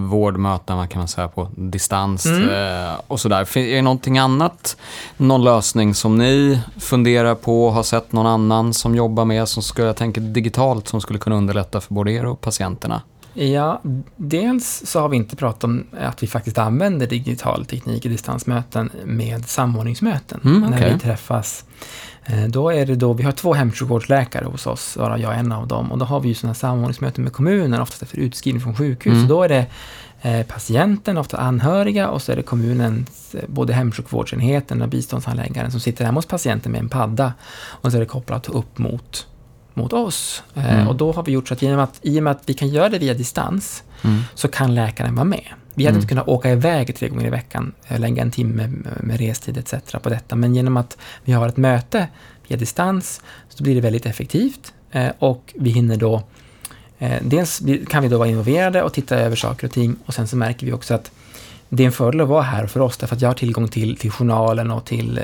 vårdmöten 0.09 0.87
kan 0.87 0.99
man 0.99 1.07
säga 1.07 1.27
på 1.27 1.49
distans 1.55 2.25
mm. 2.25 2.49
eh, 2.49 2.93
och 3.07 3.19
sådär. 3.19 3.57
Är 3.57 3.75
det 3.75 3.81
någonting 3.81 4.17
annat, 4.17 4.77
någon 5.17 5.43
lösning 5.43 5.93
som 5.93 6.17
ni 6.17 6.59
funderar 6.79 7.35
på, 7.35 7.69
har 7.69 7.83
sett 7.83 8.11
någon 8.11 8.27
annan 8.27 8.73
som 8.73 8.95
jobbar 8.95 9.25
med, 9.25 9.47
som 9.47 9.63
skulle, 9.63 9.87
jag 9.87 9.95
tänker 9.95 10.21
digitalt, 10.21 10.87
som 10.87 11.01
skulle 11.01 11.19
kunna 11.19 11.35
underlätta 11.35 11.81
för 11.81 11.93
både 11.93 12.11
er 12.11 12.25
och 12.25 12.41
patienterna? 12.41 13.01
Ja, 13.33 13.81
dels 14.15 14.83
så 14.85 14.99
har 14.99 15.09
vi 15.09 15.17
inte 15.17 15.35
pratat 15.35 15.63
om 15.63 15.87
att 15.99 16.23
vi 16.23 16.27
faktiskt 16.27 16.57
använder 16.57 17.07
digital 17.07 17.65
teknik 17.65 18.05
i 18.05 18.09
distansmöten 18.09 18.89
med 19.05 19.49
samordningsmöten. 19.49 20.41
Mm, 20.43 20.63
okay. 20.63 20.79
När 20.79 20.93
vi 20.93 20.99
träffas. 20.99 21.65
Eh, 22.29 22.47
då 22.47 22.69
är 22.69 22.85
det 22.85 22.95
då, 22.95 23.13
vi 23.13 23.23
har 23.23 23.31
två 23.31 23.53
hemsjukvårdsläkare 23.53 24.45
hos 24.45 24.67
oss, 24.67 24.97
varav 24.97 25.19
jag 25.19 25.33
är 25.33 25.37
en 25.37 25.51
av 25.51 25.67
dem. 25.67 25.91
Och 25.91 25.97
då 25.97 26.05
har 26.05 26.19
vi 26.19 26.27
ju 26.27 26.33
sådana 26.33 26.53
samordningsmöten 26.53 27.23
med 27.23 27.33
kommunen, 27.33 27.81
oftast 27.81 28.03
efter 28.03 28.17
utskrivning 28.17 28.61
från 28.61 28.75
sjukhus. 28.75 29.13
Mm. 29.13 29.27
Så 29.27 29.33
då 29.33 29.43
är 29.43 29.49
det 29.49 29.65
eh, 30.21 30.45
patienten, 30.45 31.17
ofta 31.17 31.37
anhöriga 31.37 32.09
och 32.09 32.21
så 32.21 32.31
är 32.31 32.35
det 32.35 32.41
kommunens, 32.41 33.35
eh, 33.35 33.43
både 33.47 33.73
hemsjukvårdsenheten 33.73 34.81
och 34.81 34.89
biståndshandläggaren 34.89 35.71
som 35.71 35.79
sitter 35.79 36.05
hemma 36.05 36.17
hos 36.17 36.25
patienten 36.25 36.71
med 36.71 36.81
en 36.81 36.89
padda. 36.89 37.33
Och 37.65 37.91
så 37.91 37.97
är 37.97 38.01
det 38.01 38.07
kopplat 38.07 38.49
upp 38.49 38.77
mot 38.77 39.27
mot 39.77 39.93
oss. 39.93 40.43
Eh, 40.55 40.73
Mm. 40.75 40.87
Och 40.87 40.95
då 40.95 41.11
har 41.11 41.23
vi 41.23 41.31
gjort 41.31 41.47
så 41.47 41.53
att 41.53 41.61
genom 41.61 41.79
att, 41.79 41.99
i 42.01 42.19
och 42.19 42.23
med 42.23 42.31
att 42.31 42.41
vi 42.45 42.53
kan 42.53 42.67
göra 42.67 42.89
det 42.89 42.99
via 42.99 43.13
distans, 43.13 43.83
Mm. 44.03 44.19
så 44.35 44.47
kan 44.47 44.75
läkaren 44.75 45.15
vara 45.15 45.25
med. 45.25 45.45
Vi 45.73 45.83
hade 45.85 45.89
Mm. 45.93 45.97
inte 45.97 46.07
kunnat 46.09 46.27
åka 46.27 46.51
iväg 46.51 46.95
tre 46.95 47.09
gånger 47.09 47.27
i 47.27 47.29
veckan, 47.29 47.73
eh, 47.87 47.99
lägga 47.99 48.21
en 48.21 48.31
timme 48.31 48.67
med 48.99 49.19
restid 49.19 49.57
etc. 49.57 49.73
på 50.01 50.09
detta, 50.09 50.35
men 50.35 50.55
genom 50.55 50.77
att 50.77 50.97
vi 51.23 51.33
har 51.33 51.47
ett 51.47 51.57
möte 51.57 52.07
via 52.47 52.57
distans 52.57 53.21
så 53.49 53.63
blir 53.63 53.75
det 53.75 53.81
väldigt 53.81 54.05
effektivt 54.05 54.73
eh, 54.91 55.09
och 55.19 55.53
vi 55.59 55.69
hinner 55.69 55.95
då 55.97 56.21
eh, 56.99 57.17
Dels 57.21 57.61
kan 57.89 58.03
vi 58.03 58.09
då 58.09 58.17
vara 58.17 58.29
involverade 58.29 58.83
och 58.83 58.93
titta 58.93 59.15
över 59.15 59.35
saker 59.35 59.67
och 59.67 59.73
ting 59.73 59.95
och 60.05 60.13
sen 60.13 60.27
så 60.27 60.37
märker 60.37 60.65
vi 60.65 60.73
också 60.73 60.93
att 60.93 61.11
det 61.69 61.83
är 61.83 61.85
en 61.85 61.91
fördel 61.91 62.21
att 62.21 62.27
vara 62.27 62.41
här 62.41 62.67
för 62.67 62.79
oss 62.79 62.97
därför 62.97 63.15
att 63.15 63.21
jag 63.21 63.29
har 63.29 63.33
tillgång 63.33 63.67
till, 63.67 63.97
till 63.97 64.11
journalen 64.11 64.71
och 64.71 64.85
till 64.85 65.17
eh, 65.17 65.23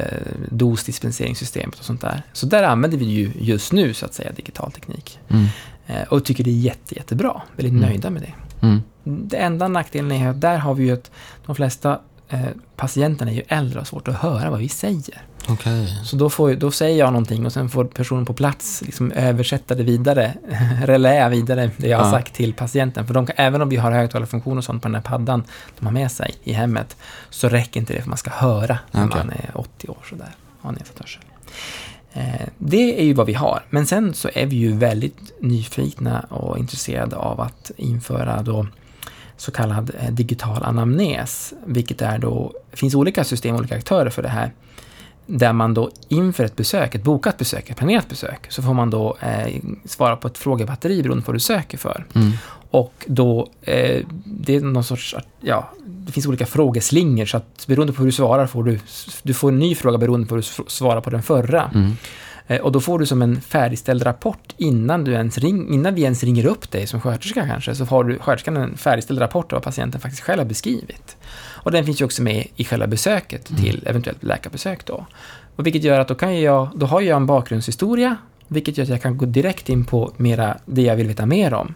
dosdispenseringssystemet 0.49 1.79
och 1.79 1.85
sånt 1.85 2.01
där. 2.01 2.21
Så 2.33 2.45
där 2.45 2.63
använder 2.63 2.97
vi 2.97 3.05
ju 3.05 3.31
just 3.39 3.73
nu 3.73 3.93
så 3.93 4.05
att 4.05 4.13
säga 4.13 4.31
digital 4.31 4.71
teknik. 4.71 5.19
Mm. 5.29 5.45
Eh, 5.87 6.03
och 6.09 6.25
tycker 6.25 6.43
det 6.43 6.49
är 6.49 6.59
jätte, 6.59 6.95
jättebra. 6.95 7.41
Väldigt 7.55 7.73
Mm. 7.73 7.89
nöjda 7.89 8.09
med 8.09 8.21
det. 8.21 8.33
Mm. 8.67 8.81
Det 9.03 9.37
enda 9.37 9.67
nackdelen 9.67 10.11
är 10.11 10.29
att 10.29 10.41
där 10.41 10.57
har 10.57 10.73
vi 10.73 10.83
ju 10.83 10.93
att 10.93 11.11
de 11.45 11.55
flesta 11.55 11.99
eh, 12.33 12.39
patienterna 12.75 13.31
är 13.31 13.35
ju 13.35 13.43
äldre 13.47 13.75
och 13.79 13.81
har 13.81 13.85
svårt 13.85 14.07
att 14.07 14.15
höra 14.15 14.49
vad 14.49 14.59
vi 14.59 14.69
säger. 14.69 15.21
Okej. 15.49 16.01
Så 16.03 16.15
då, 16.15 16.29
får, 16.29 16.53
då 16.53 16.71
säger 16.71 16.99
jag 16.99 17.13
någonting 17.13 17.45
och 17.45 17.53
sen 17.53 17.69
får 17.69 17.85
personen 17.85 18.25
på 18.25 18.33
plats 18.33 18.81
liksom 18.81 19.11
översätta 19.11 19.75
det 19.75 19.83
vidare, 19.83 20.33
reläa 20.85 21.29
vidare 21.29 21.71
det 21.77 21.87
jag 21.87 21.97
har 21.97 22.05
Ja. 22.05 22.11
sagt 22.11 22.33
till 22.33 22.53
patienten. 22.53 23.07
För 23.07 23.13
de 23.13 23.25
kan, 23.25 23.35
även 23.39 23.61
om 23.61 23.69
vi 23.69 23.75
har 23.77 23.91
högtalarfunktion 23.91 24.57
och 24.57 24.63
sånt 24.63 24.81
på 24.81 24.87
den 24.87 24.95
här 24.95 25.01
paddan 25.01 25.43
de 25.79 25.85
har 25.85 25.93
med 25.93 26.11
sig 26.11 26.33
i 26.43 26.53
hemmet, 26.53 26.97
så 27.29 27.49
räcker 27.49 27.79
inte 27.79 27.93
det 27.93 28.01
för 28.01 28.09
man 28.09 28.17
ska 28.17 28.31
höra 28.31 28.77
när 28.91 29.05
Okej. 29.07 29.17
man 29.17 29.29
är 29.29 29.49
80 29.53 29.87
år 29.87 29.97
sådär, 30.09 30.35
har 30.61 30.71
nedsatt 30.71 30.99
hörsel. 30.99 31.21
Eh, 32.13 32.47
det 32.57 32.99
är 33.01 33.05
ju 33.05 33.13
vad 33.13 33.25
vi 33.27 33.33
har. 33.33 33.63
Men 33.69 33.85
sen 33.85 34.13
så 34.13 34.29
är 34.33 34.45
vi 34.45 34.55
ju 34.55 34.73
väldigt 34.77 35.33
nyfikna 35.41 36.19
och 36.19 36.57
intresserade 36.57 37.15
av 37.15 37.41
att 37.41 37.71
införa 37.77 38.41
då 38.41 38.67
så 39.37 39.51
kallad 39.51 39.91
eh, 39.99 40.11
digital 40.11 40.63
anamnes, 40.63 41.53
vilket 41.65 42.01
är 42.01 42.17
då, 42.17 42.53
det 42.71 42.77
finns 42.77 42.95
olika 42.95 43.23
system, 43.23 43.55
olika 43.55 43.75
aktörer 43.75 44.09
för 44.09 44.21
det 44.21 44.29
här, 44.29 44.51
där 45.25 45.53
man 45.53 45.73
då 45.73 45.91
inför 46.07 46.43
ett 46.43 46.55
besök, 46.55 46.95
ett 46.95 47.03
bokat 47.03 47.37
besök, 47.37 47.69
ett 47.69 47.77
planerat 47.77 48.09
besök, 48.09 48.51
så 48.51 48.61
får 48.61 48.73
man 48.73 48.89
då 48.89 49.17
eh, 49.21 49.61
svara 49.85 50.15
på 50.15 50.27
ett 50.27 50.37
frågebatteri 50.37 51.03
beroende 51.03 51.23
på 51.23 51.31
vad 51.31 51.35
du 51.35 51.39
söker 51.39 51.77
för. 51.77 52.05
Mm. 52.13 52.31
Och 52.71 53.05
då, 53.07 53.49
eh, 53.61 54.05
det 54.25 54.55
är 54.55 54.61
någon 54.61 54.83
sorts, 54.83 55.15
ja, 55.41 55.69
det 55.85 56.11
finns 56.11 56.25
olika 56.27 56.45
frågeslingor, 56.45 57.25
så 57.25 57.37
att 57.37 57.67
beroende 57.67 57.93
på 57.93 57.99
hur 57.99 58.05
du 58.05 58.11
svarar 58.11 58.47
får 58.47 58.63
du, 58.63 58.79
du 59.23 59.33
får 59.33 59.49
en 59.49 59.59
ny 59.59 59.75
fråga 59.75 59.97
beroende 59.97 60.27
på 60.27 60.35
hur 60.35 60.41
du 60.41 60.63
svarar 60.69 61.01
på 61.01 61.09
den 61.09 61.23
förra. 61.23 61.71
Mm. 61.73 61.97
Eh, 62.47 62.61
Och 62.61 62.71
då 62.71 62.79
får 62.81 62.99
du 62.99 63.05
som 63.05 63.21
en 63.21 63.41
färdigställd 63.41 64.05
rapport 64.05 64.53
innan, 64.57 65.03
du 65.03 65.11
ens 65.11 65.37
ring, 65.37 65.73
innan 65.73 65.95
vi 65.95 66.01
ens 66.01 66.23
ringer 66.23 66.45
upp 66.45 66.71
dig 66.71 66.87
som 66.87 67.01
sköterska 67.01 67.47
kanske, 67.47 67.75
så 67.75 67.85
har 67.85 68.03
du 68.03 68.19
sköterskan 68.19 68.57
en 68.57 68.77
färdigställd 68.77 69.21
rapport 69.21 69.53
av 69.53 69.55
vad 69.55 69.63
patienten 69.63 70.01
faktiskt 70.01 70.23
själv 70.23 70.39
har 70.39 70.45
beskrivit. 70.45 71.17
Och 71.63 71.71
den 71.71 71.85
finns 71.85 72.01
ju 72.01 72.05
också 72.05 72.23
med 72.23 72.47
i 72.55 72.65
själva 72.65 72.87
besöket 72.87 73.45
till 73.45 73.83
eventuellt 73.87 74.23
läkarbesök 74.23 74.85
då. 74.85 75.05
Och 75.55 75.65
vilket 75.65 75.83
gör 75.83 75.99
att 75.99 76.07
då, 76.07 76.15
kan 76.15 76.41
jag, 76.41 76.69
då 76.75 76.85
har 76.85 77.01
jag 77.01 77.15
en 77.17 77.25
bakgrundshistoria, 77.25 78.17
vilket 78.47 78.77
gör 78.77 78.83
att 78.83 78.89
jag 78.89 79.01
kan 79.01 79.17
gå 79.17 79.25
direkt 79.25 79.69
in 79.69 79.85
på 79.85 80.13
mera, 80.17 80.57
det 80.65 80.81
jag 80.81 80.95
vill 80.95 81.07
veta 81.07 81.25
mer 81.25 81.53
om. 81.53 81.75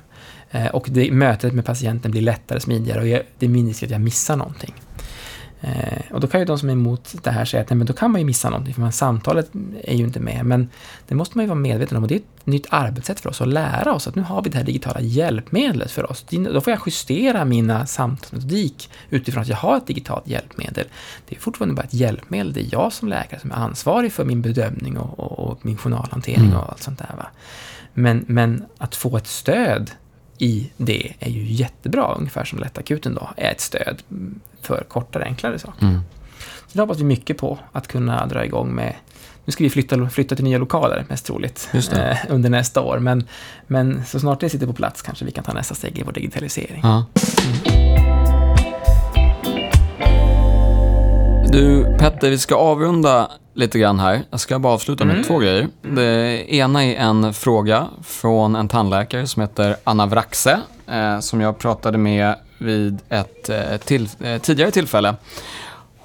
Eh, 0.51 0.67
och 0.67 0.87
det, 0.89 1.11
mötet 1.11 1.53
med 1.53 1.65
patienten 1.65 2.11
blir 2.11 2.21
lättare, 2.21 2.59
smidigare 2.59 3.01
och 3.01 3.07
jag, 3.07 3.21
det 3.39 3.45
är 3.45 3.49
mindre 3.49 3.69
risk 3.69 3.83
att 3.83 3.89
jag 3.89 4.01
missar 4.01 4.35
någonting. 4.35 4.73
Eh, 5.61 6.11
och 6.11 6.19
då 6.19 6.27
kan 6.27 6.39
ju 6.39 6.45
de 6.45 6.59
som 6.59 6.69
är 6.69 6.73
emot 6.73 7.15
det 7.23 7.31
här 7.31 7.45
säga 7.45 7.63
att 7.63 7.69
nej, 7.69 7.77
men 7.77 7.87
då 7.87 7.93
kan 7.93 8.11
man 8.11 8.21
ju 8.21 8.25
missa 8.25 8.49
någonting, 8.49 8.73
för 8.73 8.81
man, 8.81 8.91
samtalet 8.91 9.51
är 9.83 9.95
ju 9.95 10.03
inte 10.03 10.19
med. 10.19 10.45
Men 10.45 10.69
det 11.07 11.15
måste 11.15 11.37
man 11.37 11.45
ju 11.45 11.47
vara 11.47 11.59
medveten 11.59 11.97
om 11.97 12.03
och 12.03 12.09
det 12.09 12.15
är 12.15 12.19
ett 12.19 12.45
nytt 12.45 12.67
arbetssätt 12.69 13.19
för 13.19 13.29
oss 13.29 13.41
att 13.41 13.47
lära 13.47 13.93
oss 13.93 14.07
att 14.07 14.15
nu 14.15 14.21
har 14.21 14.41
vi 14.41 14.49
det 14.49 14.57
här 14.57 14.65
digitala 14.65 15.01
hjälpmedlet 15.01 15.91
för 15.91 16.11
oss. 16.11 16.25
Då 16.29 16.61
får 16.61 16.71
jag 16.71 16.81
justera 16.85 17.45
mina 17.45 17.85
samtalsmetodik 17.85 18.89
utifrån 19.09 19.41
att 19.41 19.49
jag 19.49 19.57
har 19.57 19.77
ett 19.77 19.87
digitalt 19.87 20.27
hjälpmedel. 20.27 20.85
Det 21.29 21.35
är 21.35 21.39
fortfarande 21.39 21.75
bara 21.75 21.83
ett 21.83 21.93
hjälpmedel, 21.93 22.53
det 22.53 22.61
är 22.61 22.69
jag 22.71 22.93
som 22.93 23.07
läkare 23.09 23.39
som 23.39 23.51
är 23.51 23.55
ansvarig 23.55 24.13
för 24.13 24.25
min 24.25 24.41
bedömning 24.41 24.97
och, 24.97 25.19
och, 25.19 25.39
och 25.51 25.65
min 25.65 25.77
journalhantering 25.77 26.37
Mm. 26.37 26.57
och 26.57 26.69
allt 26.69 26.83
sånt 26.83 26.99
där. 26.99 27.15
Va? 27.17 27.27
Men, 27.93 28.25
men 28.27 28.65
att 28.77 28.95
få 28.95 29.17
ett 29.17 29.27
stöd 29.27 29.91
i 30.37 30.69
det 30.77 31.13
är 31.19 31.29
ju 31.29 31.51
jättebra, 31.51 32.15
ungefär 32.17 32.43
som 32.43 32.59
lättakuten 32.59 33.15
då 33.15 33.29
är 33.37 33.51
ett 33.51 33.61
stöd 33.61 34.03
för 34.61 34.83
kortare, 34.87 35.23
enklare 35.23 35.59
saker. 35.59 35.85
Mm. 35.85 36.01
Så 36.67 36.77
det 36.77 36.81
hoppas 36.81 36.99
vi 36.99 37.03
mycket 37.03 37.37
på, 37.37 37.59
att 37.71 37.87
kunna 37.87 38.25
dra 38.25 38.45
igång 38.45 38.75
med 38.75 38.95
nu 39.47 39.51
ska 39.51 39.63
vi 39.63 39.69
flytta, 39.69 40.09
flytta 40.09 40.35
till 40.35 40.43
nya 40.43 40.57
lokaler, 40.57 41.05
mest 41.09 41.25
troligt, 41.25 41.69
eh, 41.73 42.17
under 42.29 42.49
nästa 42.49 42.81
år. 42.81 42.99
Men, 42.99 43.27
men 43.67 44.05
så 44.05 44.19
snart 44.19 44.39
det 44.39 44.49
sitter 44.49 44.67
på 44.67 44.73
plats 44.73 45.01
kanske 45.01 45.25
vi 45.25 45.31
kan 45.31 45.43
ta 45.43 45.53
nästa 45.53 45.75
steg 45.75 45.97
i 45.97 46.03
vår 46.03 46.11
digitalisering. 46.11 46.81
Ja. 46.83 47.05
Du, 51.51 51.97
Petter, 51.99 52.29
vi 52.29 52.37
ska 52.37 52.55
avrunda 52.55 53.31
lite 53.57 53.79
grann 53.79 53.99
här. 53.99 54.21
Jag 54.31 54.39
ska 54.39 54.59
bara 54.59 54.73
avsluta 54.73 55.05
med 55.05 55.13
Mm. 55.15 55.27
två 55.27 55.37
grejer. 55.39 55.67
Det 55.81 56.45
ena 56.55 56.85
är 56.85 56.95
en 56.95 57.33
fråga 57.33 57.87
från 58.03 58.55
en 58.55 58.67
tandläkare 58.67 59.27
som 59.27 59.41
heter 59.41 59.75
Anna 59.83 60.05
Vraxe, 60.05 60.59
eh, 60.87 61.19
som 61.19 61.41
jag 61.41 61.57
pratade 61.59 61.97
med 61.97 62.35
vid 62.57 62.99
ett 63.09 63.49
eh, 63.49 63.77
till, 63.77 64.09
eh, 64.23 64.37
tidigare 64.41 64.71
tillfälle. 64.71 65.15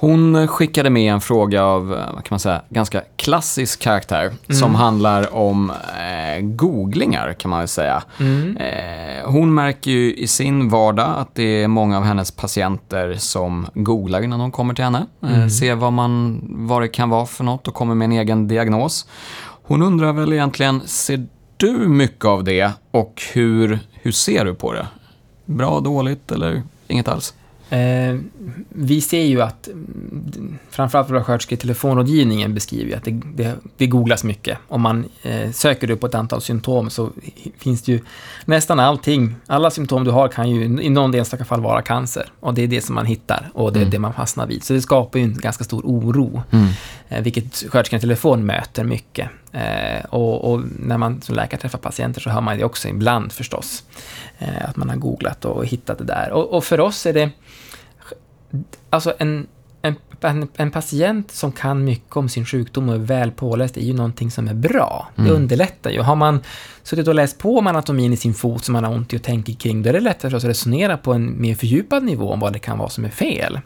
Hon 0.02 0.48
skickade 0.48 0.90
med 0.90 1.12
en 1.12 1.20
fråga 1.20 1.64
av, 1.64 1.92
eh, 1.94 1.98
vad 2.14 2.24
kan 2.24 2.26
man 2.30 2.38
säga, 2.38 2.62
ganska 2.68 3.02
klassisk 3.16 3.80
karaktär, 3.80 4.32
som 4.48 4.74
handlar 4.74 5.34
om 5.34 5.70
eh, 5.70 6.40
googlingar 6.44 7.32
kan 7.32 7.50
man 7.50 7.58
väl 7.58 7.68
säga. 7.68 8.02
Mm. 8.20 8.56
Eh, 8.56 9.24
hon 9.30 9.54
märker 9.54 9.90
ju 9.90 10.14
i 10.14 10.26
sin 10.26 10.68
vardag 10.68 11.14
att 11.18 11.34
det 11.34 11.62
är 11.62 11.68
många 11.68 11.98
av 11.98 12.04
hennes 12.04 12.30
patienter 12.30 13.14
som 13.18 13.66
googlar 13.74 14.22
innan 14.22 14.38
de 14.38 14.50
kommer 14.52 14.74
till 14.74 14.84
henne. 14.84 15.06
Eh, 15.22 15.34
Mm. 15.34 15.50
ser 15.50 15.74
vad, 15.74 15.92
man, 15.92 16.40
vad 16.48 16.82
det 16.82 16.88
kan 16.88 17.10
vara 17.10 17.26
för 17.26 17.44
något 17.44 17.68
och 17.68 17.74
kommer 17.74 17.94
med 17.94 18.04
en 18.04 18.12
egen 18.12 18.48
diagnos. 18.48 19.06
Hon 19.64 19.82
undrar 19.82 20.12
väl 20.12 20.32
egentligen, 20.32 20.80
ser 20.86 21.26
du 21.56 21.72
mycket 21.72 22.24
av 22.24 22.44
det 22.44 22.70
och 22.90 23.22
hur, 23.32 23.78
hur 23.92 24.12
ser 24.12 24.44
du 24.44 24.54
på 24.54 24.72
det? 24.72 24.86
Bra, 25.44 25.80
dåligt 25.80 26.32
eller 26.32 26.62
inget 26.88 27.08
alls? 27.08 27.34
Eh, 27.72 28.18
vi 28.68 29.00
ser 29.00 29.22
ju 29.22 29.42
att, 29.42 29.68
mm, 29.68 30.58
framförallt 30.70 31.10
våra 31.10 31.24
sköterskor 31.24 31.54
i 31.54 31.60
telefonrådgivningen 31.60 32.54
beskriver 32.54 32.90
ju 32.90 32.96
att 32.96 33.04
det, 33.04 33.20
det, 33.34 33.54
det 33.76 33.86
googlas 33.86 34.24
mycket. 34.24 34.58
Om 34.68 34.80
man 34.80 35.04
eh, 35.22 35.50
söker 35.50 35.86
du 35.86 35.96
på 35.96 36.06
ett 36.06 36.14
antal 36.14 36.40
symptom 36.42 36.90
så 36.90 37.10
finns 37.58 37.82
det 37.82 37.92
ju 37.92 38.00
nästan 38.44 38.80
allting, 38.80 39.34
alla 39.46 39.70
symptom 39.70 40.04
du 40.04 40.10
har 40.10 40.28
kan 40.28 40.50
ju 40.50 40.64
i 40.64 40.88
någon 40.90 41.14
enstaka 41.14 41.44
fall 41.44 41.60
vara 41.60 41.82
cancer. 41.82 42.26
Och 42.40 42.54
det 42.54 42.62
är 42.62 42.66
det 42.66 42.80
som 42.80 42.94
man 42.94 43.06
hittar 43.06 43.50
och 43.54 43.72
det 43.72 43.78
är 43.78 43.82
Mm. 43.82 43.90
det 43.90 43.98
man 43.98 44.14
fastnar 44.14 44.46
vid. 44.46 44.64
Så 44.64 44.72
det 44.72 44.80
skapar 44.80 45.18
ju 45.18 45.24
en 45.24 45.34
ganska 45.34 45.64
stor 45.64 45.82
oro. 45.84 46.42
Eh, 47.08 47.22
vilket 47.22 47.56
sköterskan 47.56 47.98
i 47.98 48.00
telefon 48.00 48.46
möter 48.46 48.84
mycket. 48.84 49.28
Eh, 49.52 50.04
och, 50.08 50.52
och 50.52 50.60
när 50.78 50.98
man 50.98 51.22
som 51.22 51.34
läkare 51.34 51.60
träffar 51.60 51.78
patienter 51.78 52.20
så 52.20 52.30
hör 52.30 52.40
man 52.40 52.58
det 52.58 52.64
också 52.64 52.88
ibland 52.88 53.32
förstås. 53.32 53.84
Eh, 54.38 54.68
att 54.68 54.76
man 54.76 54.88
har 54.88 54.96
googlat 54.96 55.44
och 55.44 55.66
hittat 55.66 55.98
det 55.98 56.04
där. 56.04 56.30
Och, 56.32 56.50
och 56.56 56.64
för 56.64 56.80
oss 56.80 57.06
är 57.06 57.12
det, 57.12 57.30
alltså 58.90 59.14
en, 59.18 59.46
en, 59.82 59.94
en, 60.20 60.48
en 60.56 60.70
patient 60.70 61.30
som 61.30 61.52
kan 61.52 61.84
mycket 61.84 62.16
om 62.16 62.28
sin 62.28 62.44
sjukdom 62.46 62.88
och 62.88 62.94
är 62.94 62.98
väl 62.98 63.30
påläst 63.30 63.76
är 63.76 63.80
ju 63.80 63.92
någonting 63.92 64.30
som 64.30 64.48
är 64.48 64.54
bra. 64.54 65.08
Det 65.16 65.22
Mm. 65.22 65.34
underlättar 65.34 65.90
ju. 65.90 66.00
Har 66.00 66.16
man 66.16 66.40
suttit 66.82 67.08
och 67.08 67.14
läst 67.14 67.38
på 67.38 67.58
om 67.58 67.66
anatomin 67.66 68.12
i 68.12 68.16
sin 68.16 68.34
fot 68.34 68.64
som 68.64 68.72
man 68.72 68.84
har 68.84 68.92
ont 68.94 69.12
i 69.12 69.16
och 69.16 69.22
tänker 69.22 69.52
kring, 69.52 69.82
då 69.82 69.88
är 69.88 69.92
det 69.92 70.00
lättare 70.00 70.36
att 70.36 70.44
resonera 70.44 70.96
på 70.96 71.12
en 71.12 71.40
mer 71.40 71.54
fördjupad 71.54 72.02
nivå 72.04 72.32
om 72.32 72.40
vad 72.40 72.52
det 72.52 72.58
kan 72.58 72.78
vara 72.78 72.88
som 72.88 73.04
är 73.04 73.08
fel. 73.08 73.60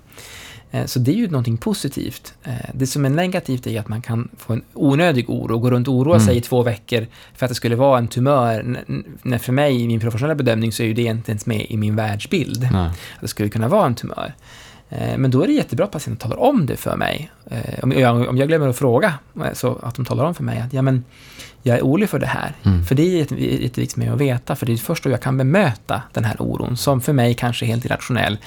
Eh, 0.70 0.84
Så 0.86 0.98
det 0.98 1.10
är 1.10 1.16
ju 1.16 1.28
någonting 1.28 1.56
positivt. 1.56 2.34
Eh, 2.44 2.52
Det 2.74 2.86
som 2.86 3.04
är 3.04 3.10
negativt 3.10 3.66
är 3.66 3.80
att 3.80 3.88
man 3.88 4.02
kan 4.02 4.28
få 4.38 4.52
en 4.52 4.62
onödig 4.74 5.30
oro, 5.30 5.58
gå 5.58 5.70
runt 5.70 5.88
och 5.88 5.94
oroa 5.94 6.14
Mm. 6.14 6.26
sig 6.26 6.36
i 6.36 6.40
två 6.40 6.62
veckor 6.62 7.06
för 7.34 7.46
att 7.46 7.50
det 7.50 7.54
skulle 7.54 7.76
vara 7.76 7.98
en 7.98 8.08
tumör. 8.08 8.76
När 9.22 9.38
för 9.38 9.52
mig, 9.52 9.82
i 9.82 9.86
min 9.86 10.00
professionella 10.00 10.34
bedömning, 10.34 10.72
så 10.72 10.82
är 10.82 10.86
ju 10.86 10.94
det 10.94 11.02
inte 11.02 11.30
ens 11.32 11.46
med 11.46 11.66
i 11.68 11.76
min 11.76 11.96
världsbild. 11.96 12.68
Nej. 12.72 12.86
Att 12.86 13.20
det 13.20 13.28
skulle 13.28 13.48
kunna 13.48 13.68
vara 13.68 13.86
en 13.86 13.94
tumör. 13.94 14.34
Eh, 14.88 15.18
Men 15.18 15.30
då 15.30 15.42
är 15.42 15.46
det 15.46 15.52
jättebra 15.52 15.84
att 15.84 15.92
patienten 15.92 16.30
talar 16.30 16.42
om 16.42 16.66
det 16.66 16.76
för 16.76 16.96
mig. 16.96 17.30
Eh, 17.50 17.60
Om 17.82 17.92
jag, 17.92 18.28
om 18.28 18.36
jag 18.38 18.48
glömmer 18.48 18.68
att 18.68 18.76
fråga, 18.78 19.14
eh, 19.44 19.52
så 19.52 19.78
att 19.82 19.94
de 19.94 20.04
talar 20.04 20.24
om 20.24 20.34
för 20.34 20.44
mig 20.44 20.60
att 20.60 20.72
ja, 20.72 20.82
men, 20.82 21.04
jag 21.62 21.78
är 21.78 21.82
orolig 21.82 22.08
för 22.10 22.18
det 22.18 22.26
här. 22.26 22.52
Mm. 22.62 22.84
För 22.84 22.94
det 22.94 23.02
är 23.02 23.18
jätte- 23.18 23.34
jätteviktigt 23.44 23.92
för 23.92 23.98
mig 24.00 24.08
att 24.08 24.20
veta, 24.20 24.56
för 24.56 24.66
det 24.66 24.72
är 24.72 24.76
först 24.76 25.04
då 25.04 25.10
jag 25.10 25.20
kan 25.22 25.36
bemöta 25.38 26.02
den 26.12 26.24
här 26.24 26.36
oron, 26.38 26.76
som 26.76 27.00
för 27.00 27.12
mig 27.12 27.34
kanske 27.34 27.64
är 27.64 27.68
helt 27.68 27.84
irrationell. 27.84 28.38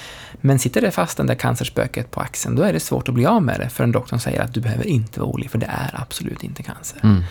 Men 0.41 0.60
sitter 0.60 0.82
det 0.82 0.91
fast 0.91 1.17
den 1.17 1.28
där 1.28 1.36
cancerspöket 1.36 2.12
på 2.12 2.19
axeln, 2.21 2.56
då 2.56 2.63
är 2.63 2.73
det 2.73 2.80
svårt 2.80 3.08
att 3.10 3.13
bli 3.15 3.25
av 3.25 3.43
med 3.43 3.60
det, 3.60 3.69
för 3.69 3.84
en 3.84 3.91
doktor 3.91 4.17
säger 4.17 4.41
att 4.41 4.54
du 4.54 4.62
behöver 4.62 4.88
inte 4.88 5.19
vara 5.19 5.30
orolig, 5.30 5.52
för 5.52 5.58
det 5.58 5.65
är 5.65 6.02
absolut 6.02 6.43
inte 6.43 6.63
cancer. 6.63 6.99
Mm. 7.04 7.23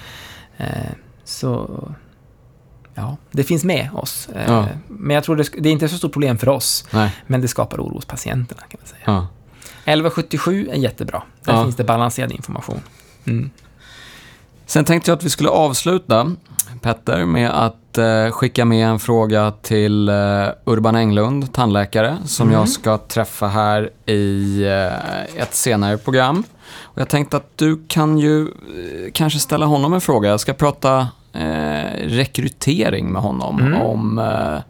Så, 1.25 1.85
ja, 2.99 3.17
det 3.31 3.45
finns 3.45 3.65
med 3.65 3.91
oss. 3.95 4.29
Eh, 4.35 4.45
Ja. 4.53 4.67
Men 4.89 5.15
jag 5.15 5.25
tror 5.25 5.37
det, 5.37 5.49
det 5.59 5.69
är 5.69 5.73
inte 5.73 5.89
så 5.89 5.97
stort 5.99 6.13
problem 6.13 6.39
för 6.39 6.49
oss, 6.49 6.85
Nej. 6.91 7.17
men 7.27 7.41
det 7.41 7.49
skapar 7.49 7.79
oro 7.79 7.95
hos 7.95 8.05
patienterna, 8.05 8.61
kan 8.69 8.81
man 8.81 8.89
säga. 8.89 9.01
Ja. 9.05 9.27
1177 9.85 10.69
är 10.73 10.77
jättebra. 10.77 11.23
Där 11.45 11.53
Ja. 11.53 11.65
finns 11.65 11.77
det 11.77 11.85
balanserad 11.85 12.33
information. 12.33 12.81
Mm. 13.25 13.51
Sen 14.67 14.85
tänkte 14.85 15.11
jag 15.11 15.17
att 15.17 15.25
vi 15.25 15.31
skulle 15.31 15.49
avsluta 15.49 16.33
Petter, 16.83 17.25
med 17.25 17.51
att 17.65 17.99
eh, 17.99 18.31
skicka 18.31 18.65
med 18.65 18.89
en 18.89 18.99
fråga 18.99 19.53
till 19.63 20.09
eh, 20.09 20.15
Urban 20.65 20.97
Englund, 20.97 21.53
tandläkare, 21.53 22.19
som 22.27 22.49
Mm. 22.49 22.59
jag 22.61 22.69
ska 22.69 22.99
träffa 22.99 23.47
här 23.49 23.91
i 24.07 24.63
eh, 24.65 25.43
ett 25.43 25.55
senare 25.55 25.99
program. 25.99 26.45
Och 26.81 27.01
jag 27.01 27.09
tänkte 27.09 27.37
att 27.37 27.51
du 27.59 27.85
kan 27.89 28.19
ju 28.19 28.43
eh, 28.43 28.49
kanske 29.15 29.39
ställa 29.39 29.67
honom 29.67 29.93
en 29.95 30.01
fråga. 30.01 30.29
Jag 30.31 30.41
ska 30.41 30.53
prata 30.53 31.09
eh, 31.39 32.09
rekrytering 32.09 33.13
med 33.13 33.23
honom 33.23 33.61
Mm. 33.61 33.83
om 33.83 34.19
eh, 34.19 34.61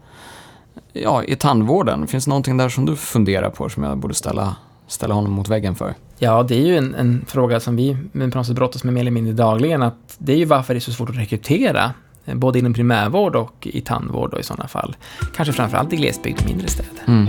ja, 0.93 1.23
i 1.25 1.37
tandvården. 1.37 2.07
Finns 2.07 2.25
det 2.25 2.29
någonting 2.29 2.57
där 2.57 2.69
som 2.69 2.87
du 2.87 2.97
funderar 2.97 3.51
på 3.51 3.69
som 3.69 3.83
jag 3.83 3.99
borde 3.99 4.15
ställa, 4.15 4.57
ställa 4.87 5.15
honom 5.15 5.33
mot 5.33 5.49
väggen 5.49 5.75
för? 5.75 5.95
Ja, 6.19 6.43
det 6.43 6.55
är 6.55 6.67
ju 6.67 6.77
en, 6.77 6.95
en 6.95 7.25
fråga 7.29 7.61
som 7.61 7.77
vi 7.77 7.97
på 8.13 8.19
något 8.19 8.47
sätt 8.47 8.57
brottas 8.57 8.85
med 8.85 8.95
mer 8.95 9.01
eller 9.01 9.11
mindre 9.11 9.33
dagligen. 9.33 9.83
Att 9.83 10.15
det 10.19 10.33
är 10.33 10.37
ju 10.37 10.45
varför 10.45 10.75
det 10.75 10.79
är 10.79 10.81
så 10.81 10.93
svårt 10.93 11.11
att 11.11 11.17
rekrytera, 11.17 11.91
eh, 12.25 12.35
både 12.35 12.59
inom 12.59 12.75
primärvård 12.75 13.37
och 13.37 13.67
i 13.67 13.81
tandvård 13.81 14.31
då, 14.31 14.39
i 14.39 14.43
sådana 14.43 14.69
fall. 14.69 14.97
Kanske 15.37 15.53
framförallt 15.53 15.93
i 15.93 15.97
glesbygd 15.97 16.39
och 16.41 16.47
mindre 16.49 16.69
städer. 16.69 16.91
Mm. 17.07 17.27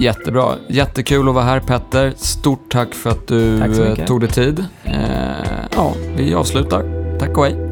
Jättebra. 0.00 0.54
Jättekul 0.68 1.28
att 1.28 1.34
vara 1.34 1.44
här 1.44 1.60
Petter. 1.60 2.12
Stort 2.16 2.70
tack 2.72 2.94
för 2.94 3.10
att 3.10 3.26
du 3.26 3.58
Tack 3.58 3.98
eh, 3.98 4.06
tog 4.06 4.20
dig 4.20 4.28
tid. 4.30 4.64
Eh, 4.84 4.94
ja, 5.76 5.94
vi 6.16 6.34
avslutar. 6.34 6.99
Tack 7.20 7.38
och 7.38 7.44
hej. 7.44 7.69